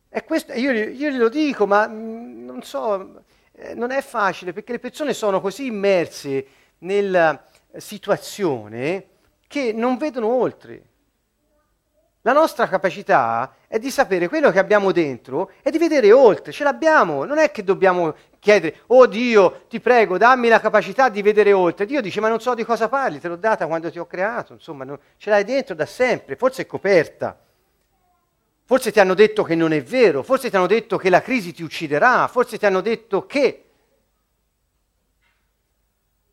[0.09, 3.23] E questo, io, io glielo dico, ma mm, non so,
[3.59, 6.45] eh, non è facile perché le persone sono così immerse
[6.79, 7.43] nella
[7.75, 9.07] situazione
[9.47, 10.83] che non vedono oltre.
[12.23, 16.63] La nostra capacità è di sapere quello che abbiamo dentro e di vedere oltre, ce
[16.63, 21.53] l'abbiamo, non è che dobbiamo chiedere, oh Dio, ti prego, dammi la capacità di vedere
[21.53, 21.85] oltre.
[21.85, 24.53] Dio dice, ma non so di cosa parli, te l'ho data quando ti ho creato,
[24.53, 27.37] insomma, non, ce l'hai dentro da sempre, forse è coperta.
[28.69, 31.53] Forse ti hanno detto che non è vero, forse ti hanno detto che la crisi
[31.53, 33.69] ti ucciderà, forse ti hanno detto che...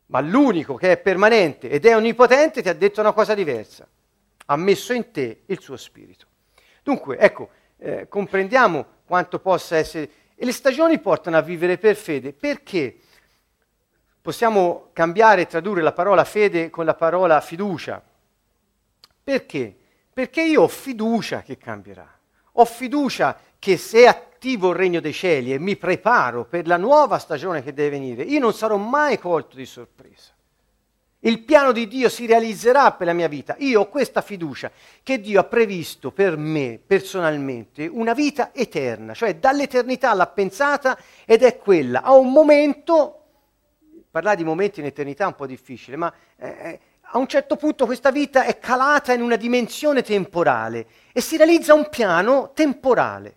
[0.05, 3.87] Ma l'unico che è permanente ed è onnipotente ti ha detto una cosa diversa.
[4.45, 6.27] Ha messo in te il suo spirito.
[6.83, 10.07] Dunque, ecco, eh, comprendiamo quanto possa essere...
[10.35, 12.33] E le stagioni portano a vivere per fede.
[12.33, 12.99] Perché?
[14.21, 17.99] Possiamo cambiare e tradurre la parola fede con la parola fiducia.
[19.23, 19.75] Perché?
[20.13, 22.11] Perché io ho fiducia che cambierà.
[22.59, 27.19] Ho fiducia che se attivo il regno dei cieli e mi preparo per la nuova
[27.19, 30.33] stagione che deve venire, io non sarò mai colto di sorpresa.
[31.21, 33.55] Il piano di Dio si realizzerà per la mia vita.
[33.59, 34.71] Io ho questa fiducia
[35.03, 41.43] che Dio ha previsto per me personalmente una vita eterna, cioè dall'eternità l'ha pensata ed
[41.43, 42.01] è quella.
[42.03, 43.23] A un momento,
[44.09, 46.79] parlare di momenti in eternità è un po' difficile, ma eh, eh
[47.11, 51.73] a un certo punto questa vita è calata in una dimensione temporale e si realizza
[51.73, 53.35] un piano temporale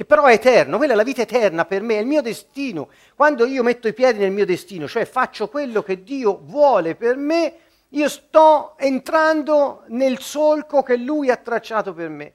[0.00, 2.88] che però è eterno, quella è la vita eterna per me, è il mio destino.
[3.14, 7.16] Quando io metto i piedi nel mio destino, cioè faccio quello che Dio vuole per
[7.16, 7.54] me,
[7.90, 12.32] io sto entrando nel solco che Lui ha tracciato per me.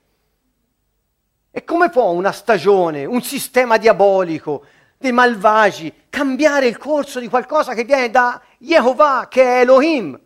[1.50, 4.64] E come può una stagione, un sistema diabolico,
[4.96, 10.20] dei malvagi, cambiare il corso di qualcosa che viene da Jehovah, che è Elohim,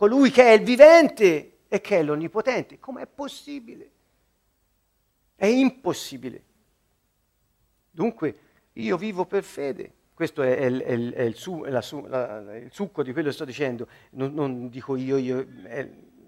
[0.00, 2.78] colui che è il vivente e che è l'onnipotente?
[2.78, 3.90] Com'è possibile?
[5.34, 6.42] È impossibile.
[7.90, 8.38] Dunque
[8.72, 9.92] io vivo per fede.
[10.14, 13.44] Questo è, è, è, è il, su, la, la, il, succo di quello che sto
[13.44, 13.88] dicendo.
[14.12, 15.46] Non, non dico io, io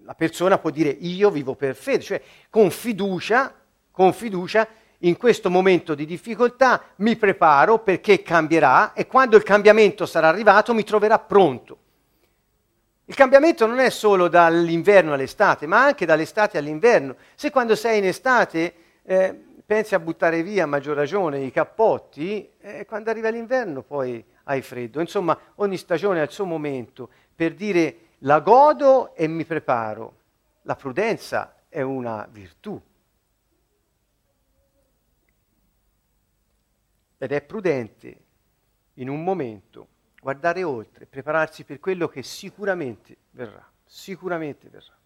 [0.03, 3.55] la persona può dire io vivo per fede, cioè con fiducia,
[3.91, 4.69] con fiducia
[4.99, 10.75] in questo momento di difficoltà mi preparo perché cambierà e quando il cambiamento sarà arrivato
[10.75, 11.82] mi troverà pronto.
[13.07, 17.17] Il cambiamento non è solo dall'inverno all'estate, ma anche dall'estate all'inverno.
[17.35, 19.35] Se quando sei in estate eh,
[19.67, 24.63] pensi a buttare via a maggior ragione i cappotti, eh, quando arriva l'inverno poi hai
[24.63, 25.01] freddo.
[25.01, 30.19] Insomma, ogni stagione ha il suo momento per dire la godo e mi preparo.
[30.63, 32.81] La prudenza è una virtù.
[37.19, 38.21] Ed è prudente
[38.95, 39.89] in un momento
[40.23, 44.97] guardare oltre, prepararsi per quello che sicuramente verrà, sicuramente verrà.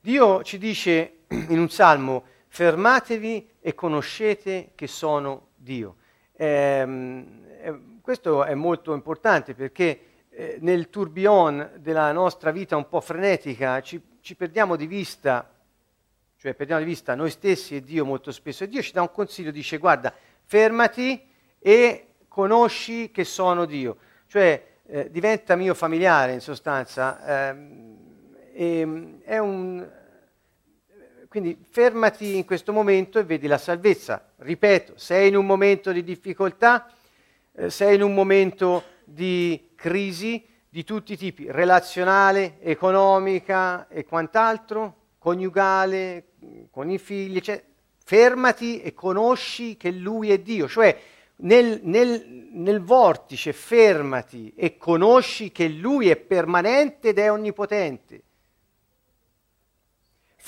[0.00, 5.98] Dio ci dice in un salmo, fermatevi e conoscete che sono Dio.
[6.32, 7.24] Eh,
[7.60, 13.80] eh, questo è molto importante perché eh, nel tourbillon della nostra vita un po' frenetica
[13.82, 15.48] ci, ci, perdiamo di vista,
[16.36, 18.64] cioè perdiamo di vista noi stessi e Dio molto spesso.
[18.64, 20.12] E Dio ci dà un consiglio, dice guarda,
[20.42, 21.24] fermati
[21.60, 22.07] e
[22.38, 23.96] conosci che sono Dio.
[24.28, 27.50] Cioè eh, diventa mio familiare in sostanza.
[28.52, 29.84] Ehm, è un,
[31.26, 34.24] quindi fermati in questo momento e vedi la salvezza.
[34.36, 36.88] Ripeto, sei in un momento di difficoltà,
[37.56, 44.94] eh, sei in un momento di crisi di tutti i tipi, relazionale, economica e quant'altro,
[45.18, 46.26] coniugale,
[46.70, 47.60] con i figli, cioè,
[48.04, 50.96] fermati e conosci che Lui è Dio, cioè
[51.38, 58.22] nel, nel, nel vortice fermati e conosci che Lui è permanente ed è onnipotente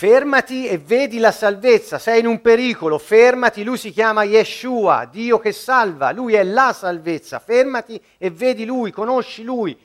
[0.01, 5.39] Fermati e vedi la salvezza, sei in un pericolo, fermati, lui si chiama Yeshua, Dio
[5.39, 9.79] che salva, lui è la salvezza, fermati e vedi lui, conosci lui.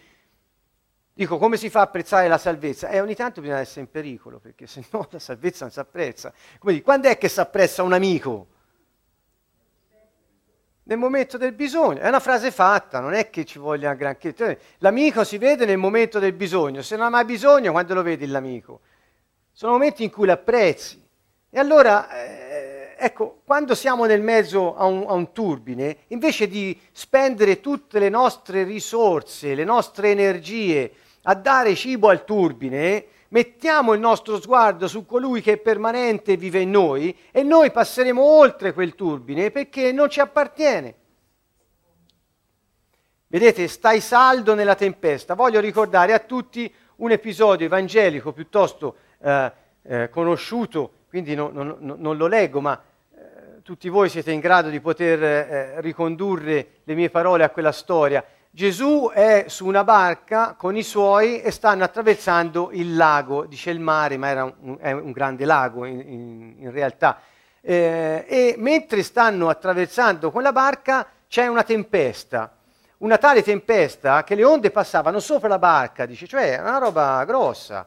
[1.12, 2.88] Dico, come si fa a apprezzare la salvezza?
[2.88, 6.32] Eh, ogni tanto bisogna essere in pericolo, perché se no la salvezza non si apprezza.
[6.60, 8.48] Come quando è che si apprezza un amico?
[10.88, 12.00] Nel momento del bisogno.
[12.00, 14.36] È una frase fatta, non è che ci voglia granché.
[14.80, 18.26] L'amico si vede nel momento del bisogno, se non ha mai bisogno, quando lo vedi
[18.26, 18.82] l'amico?
[19.56, 21.02] sono momenti in cui l'apprezzi.
[21.50, 26.78] E allora, eh, ecco, quando siamo nel mezzo a un, a un, turbine, invece di
[26.92, 30.92] spendere tutte le nostre risorse, le nostre energie
[31.24, 33.06] a dare cibo al turbine,
[33.36, 37.70] mettiamo il nostro sguardo su colui che è permanente e vive in noi e noi
[37.70, 40.96] passeremo oltre quel turbine perché non ci appartiene.
[43.28, 45.34] Vedete, stai saldo nella tempesta.
[45.34, 51.96] Voglio ricordare a tutti un episodio evangelico piuttosto eh, eh, conosciuto, quindi no, no, no,
[51.98, 52.82] non lo leggo, ma
[53.14, 57.74] eh, tutti voi siete in grado di poter eh, ricondurre le mie parole a quella
[57.74, 58.24] storia.
[58.56, 63.82] Gesù è su una barca con i suoi e stanno attraversando il lago, dice il
[63.82, 67.20] mare, ma era un, è un grande lago in, in, in realtà.
[67.60, 72.56] Eh, e mentre stanno attraversando con la barca c'è una tempesta,
[73.00, 77.86] una tale tempesta che le onde passavano sopra la barca, dice, cioè una roba grossa.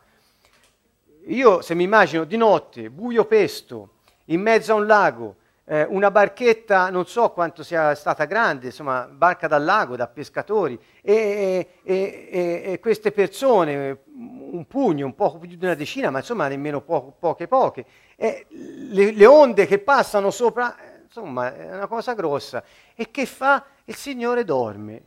[1.28, 3.92] Io se mi immagino di notte, buio pesto,
[4.26, 5.36] in mezzo a un lago,
[5.70, 10.80] eh, una barchetta, non so quanto sia stata grande, insomma, barca dal lago, da pescatori,
[11.02, 16.18] e, e, e, e queste persone, un pugno, un poco più di una decina, ma
[16.18, 17.84] insomma nemmeno po- poche poche.
[18.16, 22.64] Le, le, onde che passano sopra, insomma, è una cosa grossa.
[22.94, 23.62] E che fa?
[23.84, 25.02] Il Signore dorme.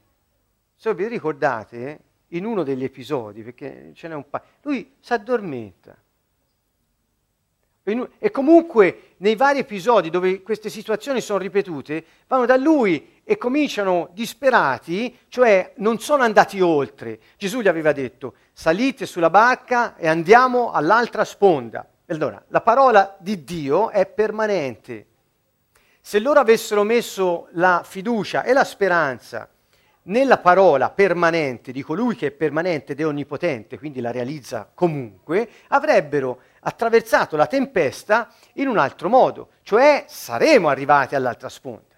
[0.75, 1.99] Se vi ricordate,
[2.29, 5.97] in uno degli episodi, perché ce n'è un paio, lui si addormenta.
[7.83, 14.09] E comunque nei vari episodi dove queste situazioni sono ripetute, vanno da lui e cominciano
[14.13, 17.19] disperati, cioè non sono andati oltre.
[17.37, 21.87] Gesù gli aveva detto, salite sulla barca e andiamo all'altra sponda.
[22.07, 25.07] Allora, la parola di Dio è permanente.
[26.01, 29.49] Se loro avessero messo la fiducia e la speranza
[30.03, 35.47] nella parola permanente di colui che è permanente ed è onnipotente, quindi la realizza comunque,
[35.67, 41.95] avrebbero attraversato la tempesta in un altro modo, cioè saremo arrivati all'altra sponda.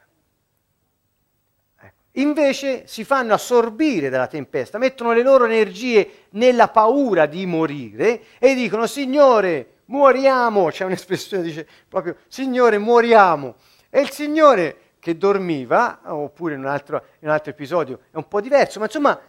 [1.80, 1.96] Ecco.
[2.14, 8.56] Invece si fanno assorbire dalla tempesta, mettono le loro energie nella paura di morire e
[8.56, 13.56] dicono Signore, muoriamo, c'è un'espressione che dice proprio Signore, muoriamo.
[13.90, 18.28] E il Signore che dormiva, oppure in un altro, in un altro episodio è un
[18.28, 19.20] po' diverso, ma insomma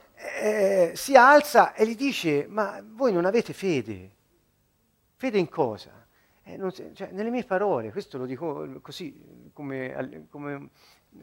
[0.41, 4.14] eh, si alza e gli dice, ma voi non avete fede?
[5.17, 6.07] Fede in cosa?
[6.43, 10.69] Eh, si, cioè, nelle mie parole, questo lo dico così come, come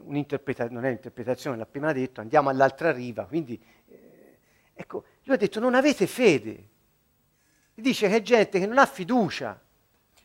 [0.00, 4.38] un'interpretazione, non è un'interpretazione, l'ha appena detto, andiamo all'altra riva, quindi eh,
[4.74, 6.70] ecco, lui ha detto non avete fede.
[7.74, 9.60] Dice che è gente che non ha fiducia,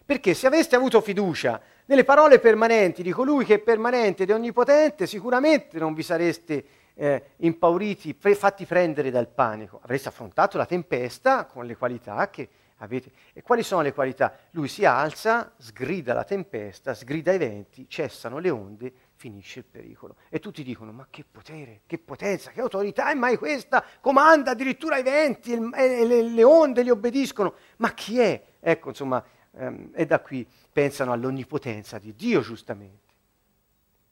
[0.06, 4.34] perché se aveste avuto fiducia nelle parole permanenti di colui che è permanente ed è
[4.34, 9.80] onnipotente, sicuramente non vi sareste eh, impauriti, pre- fatti prendere dal panico.
[9.84, 13.12] Avreste affrontato la tempesta con le qualità che avete.
[13.34, 14.38] E quali sono le qualità?
[14.52, 20.18] Lui si alza, sgrida la tempesta, sgrida i venti, cessano le onde, finisce il pericolo.
[20.30, 23.84] E tutti dicono, ma che potere, che potenza, che autorità è mai questa?
[24.00, 27.56] Comanda addirittura i venti e le, le onde gli obbediscono.
[27.78, 28.44] Ma chi è?
[28.60, 29.24] Ecco, insomma,
[29.56, 33.06] ehm, e da qui pensano all'onnipotenza di Dio, giustamente.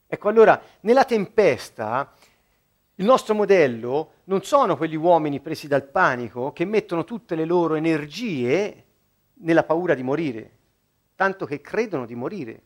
[0.08, 2.12] Ecco, allora, nella tempesta,
[2.98, 7.74] il nostro modello non sono quegli uomini presi dal panico che mettono tutte le loro
[7.74, 8.84] energie
[9.40, 10.50] nella paura di morire,
[11.14, 12.62] tanto che credono di morire.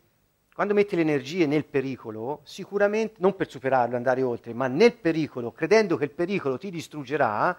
[0.54, 5.50] Quando metti le energie nel pericolo, sicuramente, non per superarlo, andare oltre, ma nel pericolo,
[5.50, 7.58] credendo che il pericolo ti distruggerà,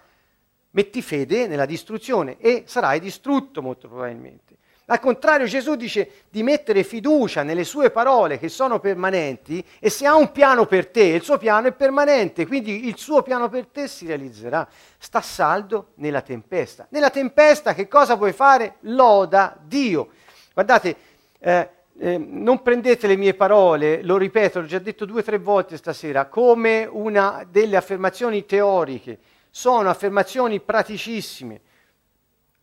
[0.69, 4.57] metti fede nella distruzione e sarai distrutto molto probabilmente.
[4.91, 10.05] Al contrario, Gesù dice di mettere fiducia nelle sue parole che sono permanenti e se
[10.05, 13.67] ha un piano per te, il suo piano è permanente, quindi il suo piano per
[13.67, 14.67] te si realizzerà.
[14.97, 16.87] Sta saldo nella tempesta.
[16.89, 18.75] Nella tempesta che cosa puoi fare?
[18.81, 20.09] Loda Dio.
[20.53, 20.95] Guardate,
[21.39, 25.37] eh, eh, non prendete le mie parole, lo ripeto, l'ho già detto due o tre
[25.37, 29.19] volte stasera, come una delle affermazioni teoriche.
[29.49, 31.61] Sono affermazioni praticissime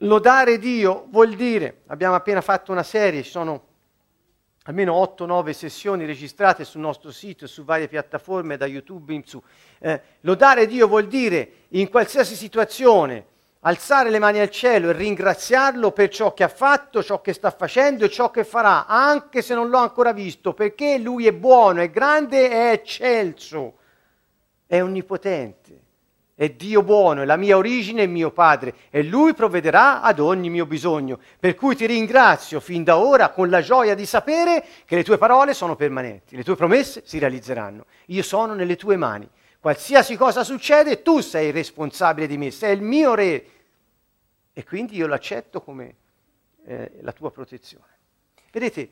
[0.03, 3.67] Lodare Dio vuol dire, abbiamo appena fatto una serie, ci sono
[4.65, 9.43] almeno 8-9 sessioni registrate sul nostro sito e su varie piattaforme da YouTube in su.
[9.81, 13.27] Eh, lodare Dio vuol dire in qualsiasi situazione
[13.61, 17.51] alzare le mani al cielo e ringraziarlo per ciò che ha fatto, ciò che sta
[17.51, 21.81] facendo e ciò che farà, anche se non l'ho ancora visto, perché lui è buono,
[21.81, 23.79] è grande, è eccelso,
[24.65, 25.87] è onnipotente
[26.39, 30.51] è Dio buono, è la mia origine e mio Padre, e Lui provvederà ad ogni
[30.51, 31.19] mio bisogno.
[31.37, 35.19] Per cui ti ringrazio fin da ora con la gioia di sapere che le tue
[35.19, 37.87] parole sono permanenti, le tue promesse si realizzeranno.
[38.07, 39.29] Io sono nelle tue mani.
[39.59, 43.45] Qualsiasi cosa succede, tu sei responsabile di me, sei il mio re.
[44.53, 45.97] E quindi io l'accetto come
[46.67, 47.99] eh, la tua protezione.
[48.53, 48.91] Vedete,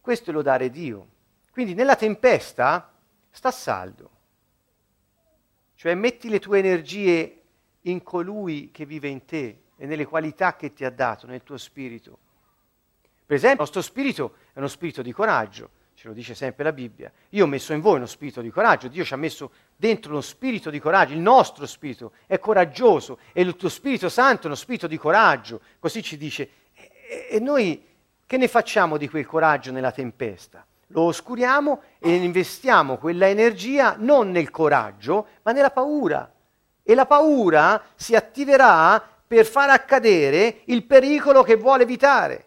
[0.00, 1.08] questo è lodare Dio.
[1.50, 2.92] Quindi nella tempesta
[3.32, 4.10] sta saldo
[5.74, 7.42] cioè metti le tue energie
[7.82, 11.56] in colui che vive in te e nelle qualità che ti ha dato, nel tuo
[11.56, 12.18] spirito.
[13.26, 16.72] Per esempio, il nostro spirito è uno spirito di coraggio, ce lo dice sempre la
[16.72, 17.10] Bibbia.
[17.30, 20.20] Io ho messo in voi uno spirito di coraggio, Dio ci ha messo dentro uno
[20.20, 24.54] spirito di coraggio, il nostro spirito è coraggioso e il tuo Spirito Santo è uno
[24.54, 26.48] spirito di coraggio, così ci dice.
[26.74, 27.84] E, e noi
[28.26, 30.66] che ne facciamo di quel coraggio nella tempesta?
[30.88, 36.32] Lo oscuriamo e investiamo quella energia non nel coraggio, ma nella paura.
[36.82, 42.46] E la paura si attiverà per far accadere il pericolo che vuole evitare.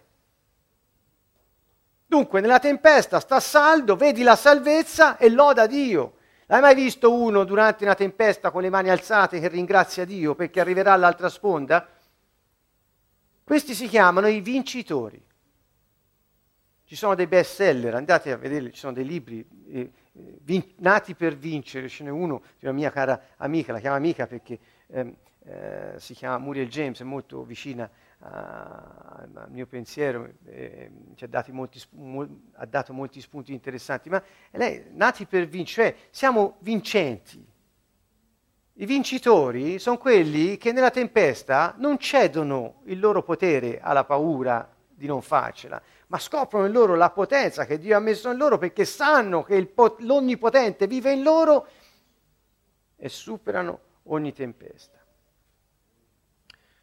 [2.06, 6.14] Dunque, nella tempesta sta saldo, vedi la salvezza e loda Dio.
[6.46, 10.62] L'hai mai visto uno durante una tempesta con le mani alzate che ringrazia Dio perché
[10.62, 11.86] arriverà all'altra sponda?
[13.44, 15.27] Questi si chiamano i vincitori.
[16.88, 19.92] Ci sono dei best seller, andate a vedere, ci sono dei libri eh,
[20.42, 24.26] vin- nati per vincere, ce n'è uno di una mia cara amica, la chiama amica
[24.26, 24.58] perché
[24.88, 25.14] ehm,
[25.44, 31.82] eh, si chiama Muriel James, è molto vicina al mio pensiero, eh, ci ha, molti,
[32.54, 37.46] ha, dato molti spunti interessanti, ma lei, nati per vincere, cioè siamo vincenti.
[38.76, 45.06] I vincitori sono quelli che nella tempesta non cedono il loro potere alla paura di
[45.06, 48.86] non farcela, ma scoprono in loro la potenza che Dio ha messo in loro perché
[48.86, 51.68] sanno che pot- l'Onnipotente vive in loro
[52.96, 54.98] e superano ogni tempesta.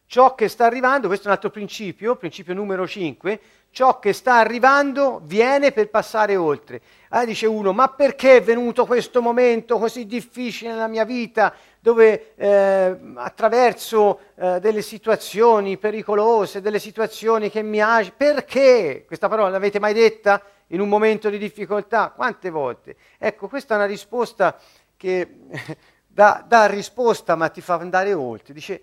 [0.06, 4.34] Ciò che sta arrivando, questo è un altro principio, principio numero 5, ciò che sta
[4.36, 6.80] arrivando viene per passare oltre.
[7.08, 11.52] Allora dice uno, ma perché è venuto questo momento così difficile nella mia vita,
[11.84, 19.04] dove eh, attraverso eh, delle situazioni pericolose, delle situazioni che mi agi, perché?
[19.06, 22.08] Questa parola l'avete mai detta in un momento di difficoltà?
[22.08, 22.96] Quante volte?
[23.18, 24.58] Ecco, questa è una risposta
[24.96, 25.40] che
[26.08, 28.54] dà, dà risposta ma ti fa andare oltre.
[28.54, 28.82] Dice,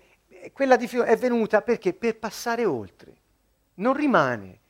[0.52, 1.94] quella difficoltà è venuta perché?
[1.94, 3.14] Per passare oltre.
[3.74, 4.60] Non rimane.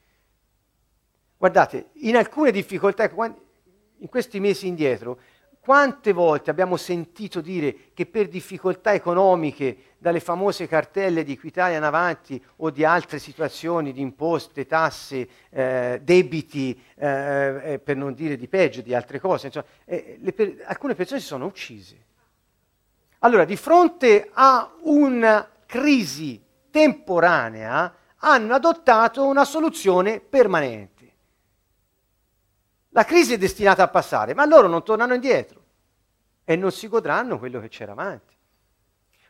[1.36, 5.18] Guardate, in alcune difficoltà, in questi mesi indietro,
[5.64, 11.84] quante volte abbiamo sentito dire che per difficoltà economiche, dalle famose cartelle di Equitalia in
[11.84, 18.36] avanti o di altre situazioni di imposte, tasse, eh, debiti, eh, eh, per non dire
[18.36, 21.96] di peggio, di altre cose, insomma, eh, per, alcune persone si sono uccise.
[23.20, 26.42] Allora, di fronte a una crisi
[26.72, 31.01] temporanea hanno adottato una soluzione permanente.
[32.94, 35.60] La crisi è destinata a passare, ma loro non tornano indietro
[36.44, 38.34] e non si godranno quello che c'era avanti.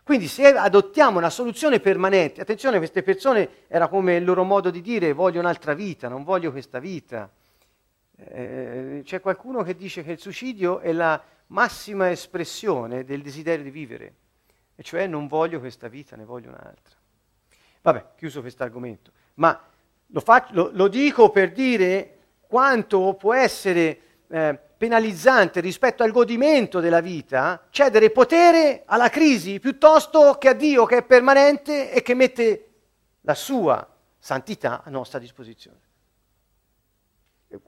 [0.02, 4.80] Quindi se adottiamo una soluzione permanente, attenzione, queste persone era come il loro modo di
[4.80, 7.30] dire voglio un'altra vita, non voglio questa vita.
[8.16, 13.70] Eh, c'è qualcuno che dice che il suicidio è la massima espressione del desiderio di
[13.70, 14.14] vivere
[14.74, 16.96] e cioè non voglio questa vita, ne voglio un'altra.
[17.82, 19.60] Vabbè, chiuso questo argomento, ma
[20.06, 22.21] lo, faccio, lo, lo, dico per dire
[22.52, 30.36] quanto può essere eh, penalizzante rispetto al godimento della vita cedere potere alla crisi piuttosto
[30.36, 32.72] che a Dio che è permanente e che mette
[33.22, 35.80] la sua santità a nostra disposizione.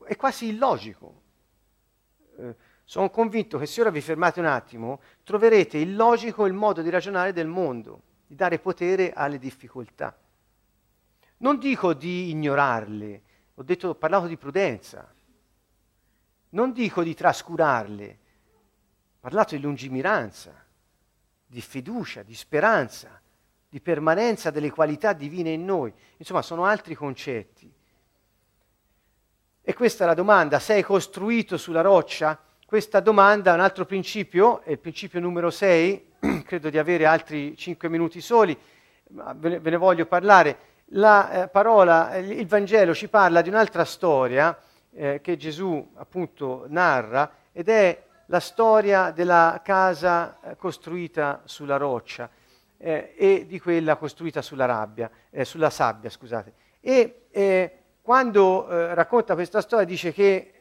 [0.04, 1.22] È quasi illogico.
[2.36, 2.54] Eh,
[2.84, 7.32] sono convinto che se ora vi fermate un attimo, troverete illogico il modo di ragionare
[7.32, 10.14] del mondo, di dare potere alle difficoltà.
[11.38, 13.22] Non dico di ignorarle,
[13.54, 15.12] ho, detto, ho parlato di prudenza.
[16.50, 18.18] Non dico di trascurarle,
[18.54, 20.52] ho parlato di lungimiranza,
[21.46, 23.20] di fiducia, di speranza,
[23.68, 25.92] di permanenza delle qualità divine in noi.
[26.16, 27.72] Insomma, sono altri concetti.
[29.62, 32.38] E questa è la domanda, sei costruito sulla roccia?
[32.74, 36.12] questa domanda un altro principio, è il principio numero 6,
[36.44, 38.58] credo di avere altri 5 minuti soli,
[39.10, 40.58] ma ve ne voglio parlare.
[40.88, 44.56] La eh, parola, il Vangelo ci parla di un'altra storia
[44.92, 52.28] eh, che Gesù appunto narra ed è la storia della casa eh, costruita sulla roccia
[52.76, 56.10] eh, e di quella costruita sulla, rabbia, eh, sulla sabbia.
[56.10, 56.52] Scusate.
[56.80, 60.54] E eh, quando racconta questa storia dice che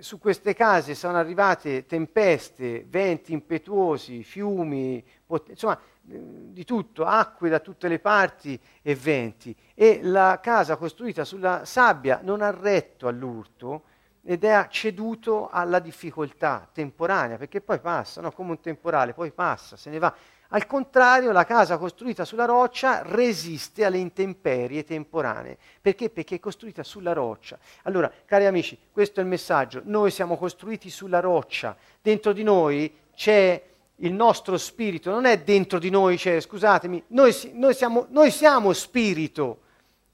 [0.00, 7.60] su queste case sono arrivate tempeste, venti impetuosi, fiumi, pot- insomma di tutto, acque da
[7.60, 9.54] tutte le parti e venti.
[9.74, 13.84] E la casa costruita sulla sabbia non ha retto all'urto
[14.22, 18.32] ed è ceduto alla difficoltà temporanea, perché poi passa, no?
[18.32, 20.14] come un temporale, poi passa, se ne va.
[20.52, 25.56] Al contrario, la casa costruita sulla roccia resiste alle intemperie temporanee.
[25.80, 26.10] Perché?
[26.10, 27.56] Perché è costruita sulla roccia.
[27.84, 29.80] Allora, cari amici, questo è il messaggio.
[29.84, 31.76] Noi siamo costruiti sulla roccia.
[32.02, 33.62] Dentro di noi c'è
[34.00, 35.10] il nostro spirito.
[35.10, 39.60] Non è dentro di noi c'è, scusatemi, noi, noi, siamo, noi siamo spirito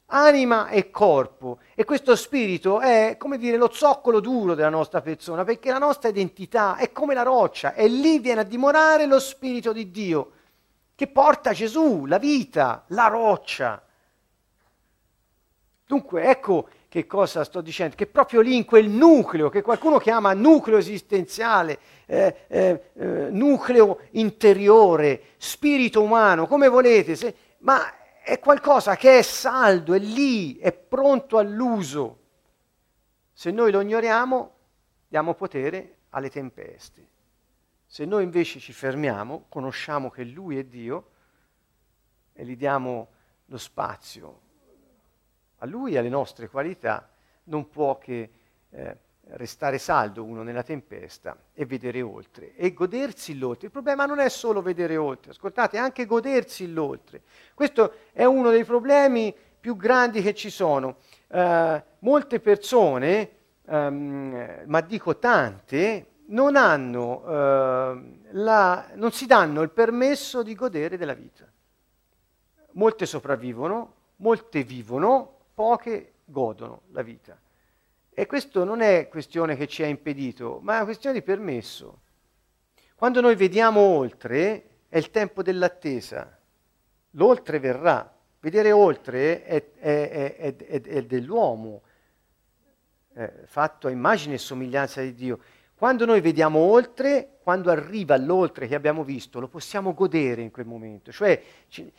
[0.07, 5.43] anima e corpo e questo spirito è come dire lo zoccolo duro della nostra persona
[5.43, 9.73] perché la nostra identità è come la roccia e lì viene a dimorare lo spirito
[9.73, 10.31] di Dio
[10.95, 13.83] che porta Gesù, la vita, la roccia.
[15.87, 20.33] Dunque ecco che cosa sto dicendo, che proprio lì in quel nucleo, che qualcuno chiama
[20.33, 28.97] nucleo esistenziale, eh, eh, eh, nucleo interiore, spirito umano, come volete, se, ma è qualcosa
[28.97, 32.21] che è saldo, è lì, è pronto all'uso.
[33.33, 34.55] Se noi lo ignoriamo,
[35.09, 37.09] diamo potere alle tempeste.
[37.85, 41.11] Se noi invece ci fermiamo, conosciamo che Lui è Dio
[42.33, 43.09] e gli diamo
[43.47, 44.41] lo spazio
[45.59, 47.09] a Lui alle nostre qualità,
[47.45, 48.31] non può che
[48.71, 48.99] eh,
[49.31, 53.67] restare saldo uno nella tempesta e vedere oltre e godersi l'oltre.
[53.67, 57.23] Il problema non è solo vedere oltre, ascoltate, è anche godersi l'oltre.
[57.55, 60.99] Questo è uno dei problemi più grandi che ci sono.
[61.29, 63.31] Uh, molte persone,
[63.65, 70.97] um, ma dico tante, non, hanno, uh, la, non si danno il permesso di godere
[70.97, 71.45] della vita.
[72.73, 77.37] Molte sopravvivono, molte vivono, poche godono la vita.
[78.19, 82.01] E questo non è questione che ci ha impedito, ma è una questione di permesso.
[82.95, 86.35] Quando noi vediamo oltre, è il tempo dell'attesa.
[87.11, 88.11] L'oltre verrà.
[88.41, 91.83] Vedere oltre è, è, è, è dell'uomo,
[93.45, 95.39] fatto a immagine e somiglianza di Dio.
[95.75, 100.65] Quando noi vediamo oltre, quando arriva l'oltre che abbiamo visto, lo possiamo godere in quel
[100.65, 101.13] momento.
[101.13, 101.43] Cioè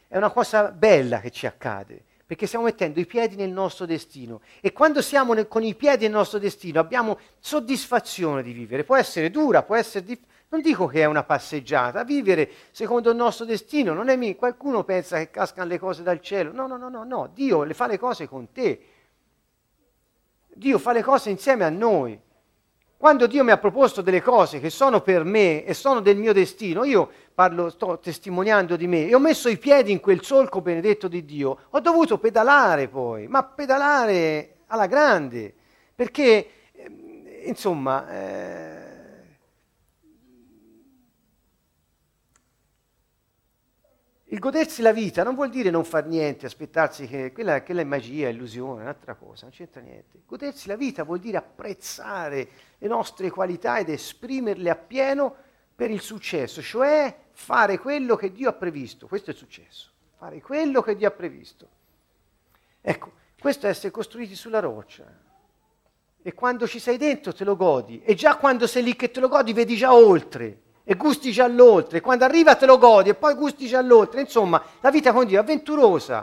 [0.08, 4.42] è una cosa bella che ci accade perché stiamo mettendo i piedi nel nostro destino
[4.60, 8.84] e quando siamo nel, con i piedi nel nostro destino abbiamo soddisfazione di vivere.
[8.84, 10.36] Può essere dura, può essere difficile.
[10.50, 14.38] Non dico che è una passeggiata, vivere secondo il nostro destino non è mica.
[14.40, 16.52] Qualcuno pensa che cascano le cose dal cielo.
[16.52, 17.30] No, no, no, no, no.
[17.34, 18.82] Dio le fa le cose con te.
[20.48, 22.20] Dio fa le cose insieme a noi.
[23.00, 26.34] Quando Dio mi ha proposto delle cose che sono per me e sono del mio
[26.34, 30.62] destino, io parlo, sto testimoniando di me e ho messo i piedi in quel solco
[30.62, 35.54] benedetto di Dio, ho dovuto pedalare poi, ma pedalare alla grande,
[35.94, 38.77] perché eh, insomma eh,
[44.30, 47.86] Il godersi la vita non vuol dire non far niente, aspettarsi che quella, quella è
[47.86, 50.24] magia, illusione, un'altra cosa, non c'entra niente.
[50.26, 55.34] Godersi la vita vuol dire apprezzare le nostre qualità ed esprimerle appieno
[55.74, 59.08] per il successo, cioè fare quello che Dio ha previsto.
[59.08, 61.70] Questo è il successo, fare quello che Dio ha previsto.
[62.82, 65.06] Ecco, questo è essere costruiti sulla roccia.
[66.22, 69.22] E quando ci sei dentro te lo godi, e già quando sei lì che te
[69.22, 73.14] lo godi vedi già oltre e gusti già all'oltre, quando arriva te lo godi e
[73.14, 76.20] poi gusti già all'oltre, insomma, la vita con Dio è avventurosa,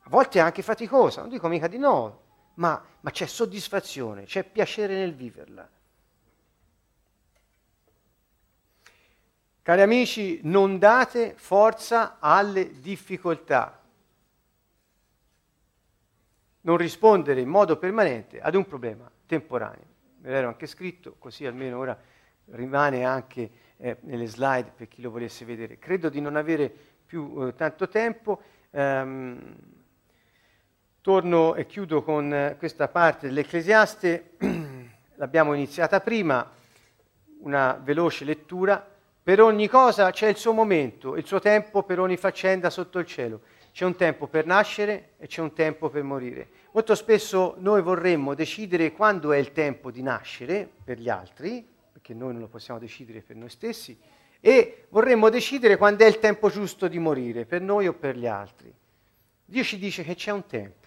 [0.00, 2.22] a volte anche faticosa, non dico mica di no,
[2.54, 5.68] ma, ma c'è soddisfazione, c'è piacere nel viverla.
[9.62, 13.80] Cari amici, non date forza alle difficoltà.
[16.62, 19.86] Non rispondere in modo permanente ad un problema temporaneo.
[20.22, 21.96] Me l'ero anche scritto, così almeno ora
[22.46, 25.78] rimane anche eh, nelle slide per chi lo volesse vedere.
[25.78, 26.72] Credo di non avere
[27.04, 28.40] più eh, tanto tempo.
[28.70, 29.56] Um,
[31.00, 34.36] torno e chiudo con eh, questa parte dell'Ecclesiaste.
[35.16, 36.48] L'abbiamo iniziata prima,
[37.40, 38.86] una veloce lettura.
[39.22, 43.06] Per ogni cosa c'è il suo momento, il suo tempo per ogni faccenda sotto il
[43.06, 43.40] cielo.
[43.72, 46.48] C'è un tempo per nascere e c'è un tempo per morire.
[46.72, 52.14] Molto spesso noi vorremmo decidere quando è il tempo di nascere per gli altri, perché
[52.14, 53.98] noi non lo possiamo decidere per noi stessi,
[54.40, 58.26] e vorremmo decidere quando è il tempo giusto di morire, per noi o per gli
[58.26, 58.72] altri.
[59.44, 60.80] Dio ci dice che c'è un tempo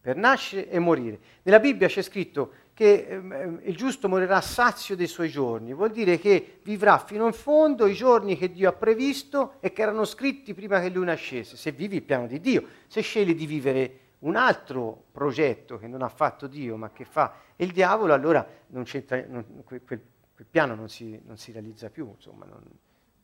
[0.00, 1.18] per nascere e morire.
[1.42, 3.18] Nella Bibbia c'è scritto che eh,
[3.64, 7.92] il giusto morirà sazio dei suoi giorni, vuol dire che vivrà fino in fondo i
[7.92, 11.96] giorni che Dio ha previsto e che erano scritti prima che lui nascesse, se vivi
[11.96, 16.46] il piano di Dio, se scegli di vivere un altro progetto che non ha fatto
[16.46, 20.00] Dio ma che fa il diavolo, allora non c'entra, non, quel,
[20.38, 22.12] quel piano non si, non si realizza più.
[22.14, 22.62] Insomma, non...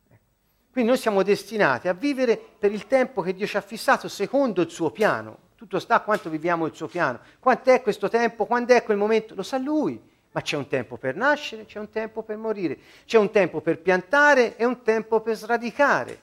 [0.09, 0.23] ecco.
[0.69, 4.61] Quindi noi siamo destinati a vivere per il tempo che Dio ci ha fissato secondo
[4.61, 5.37] il suo piano.
[5.55, 7.21] Tutto sta a quanto viviamo il suo piano.
[7.39, 8.45] Quant'è questo tempo?
[8.45, 9.33] Quando è quel momento?
[9.33, 9.97] Lo sa lui.
[10.31, 13.79] Ma c'è un tempo per nascere, c'è un tempo per morire, c'è un tempo per
[13.79, 16.19] piantare e un tempo per sradicare.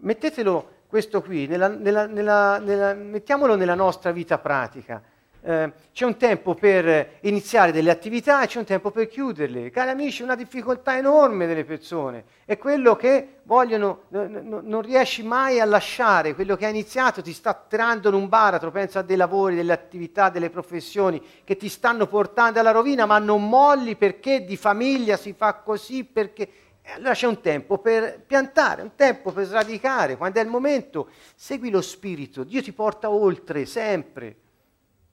[0.00, 5.02] Mettetelo questo qui, nella, nella, nella, mettiamolo nella nostra vita pratica
[5.44, 9.70] eh, c'è un tempo per iniziare delle attività e c'è un tempo per chiuderle.
[9.70, 15.22] Cari amici, una difficoltà enorme delle persone è quello che vogliono, no, no, non riesci
[15.22, 19.02] mai a lasciare, quello che hai iniziato ti sta attirando in un baratro, pensa a
[19.02, 23.96] dei lavori, delle attività, delle professioni che ti stanno portando alla rovina, ma non molli
[23.96, 26.48] perché di famiglia si fa così, perché...
[26.84, 31.10] E allora c'è un tempo per piantare, un tempo per sradicare, quando è il momento,
[31.36, 34.41] segui lo spirito, Dio ti porta oltre sempre.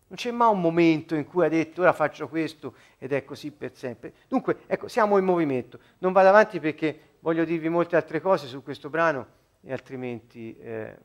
[0.10, 3.52] Non c'è mai un momento in cui ha detto ora faccio questo ed è così
[3.52, 4.14] per sempre.
[4.28, 5.80] Dunque, ecco, siamo in movimento.
[6.00, 10.72] Non vado avanti perché voglio dirvi molte altre cose su questo brano e altrimenti eh,
[10.72, 10.96] eh,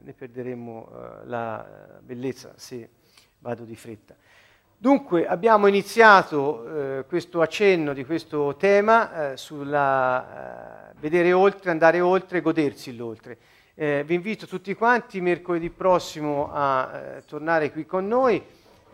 [0.00, 2.88] ne perderemmo eh, la bellezza se
[3.40, 4.16] vado di fretta.
[4.80, 12.00] Dunque, abbiamo iniziato eh, questo accenno di questo tema eh, sulla eh, vedere oltre, andare
[12.00, 13.38] oltre, godersi l'oltre.
[13.80, 18.44] Eh, vi invito tutti quanti mercoledì prossimo a eh, tornare qui con noi.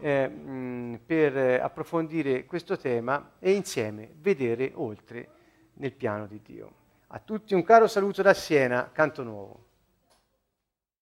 [0.01, 5.28] eh, mh, per approfondire questo tema e insieme vedere oltre
[5.74, 6.72] nel piano di Dio.
[7.09, 9.64] A tutti un caro saluto da Siena, Canto Nuovo.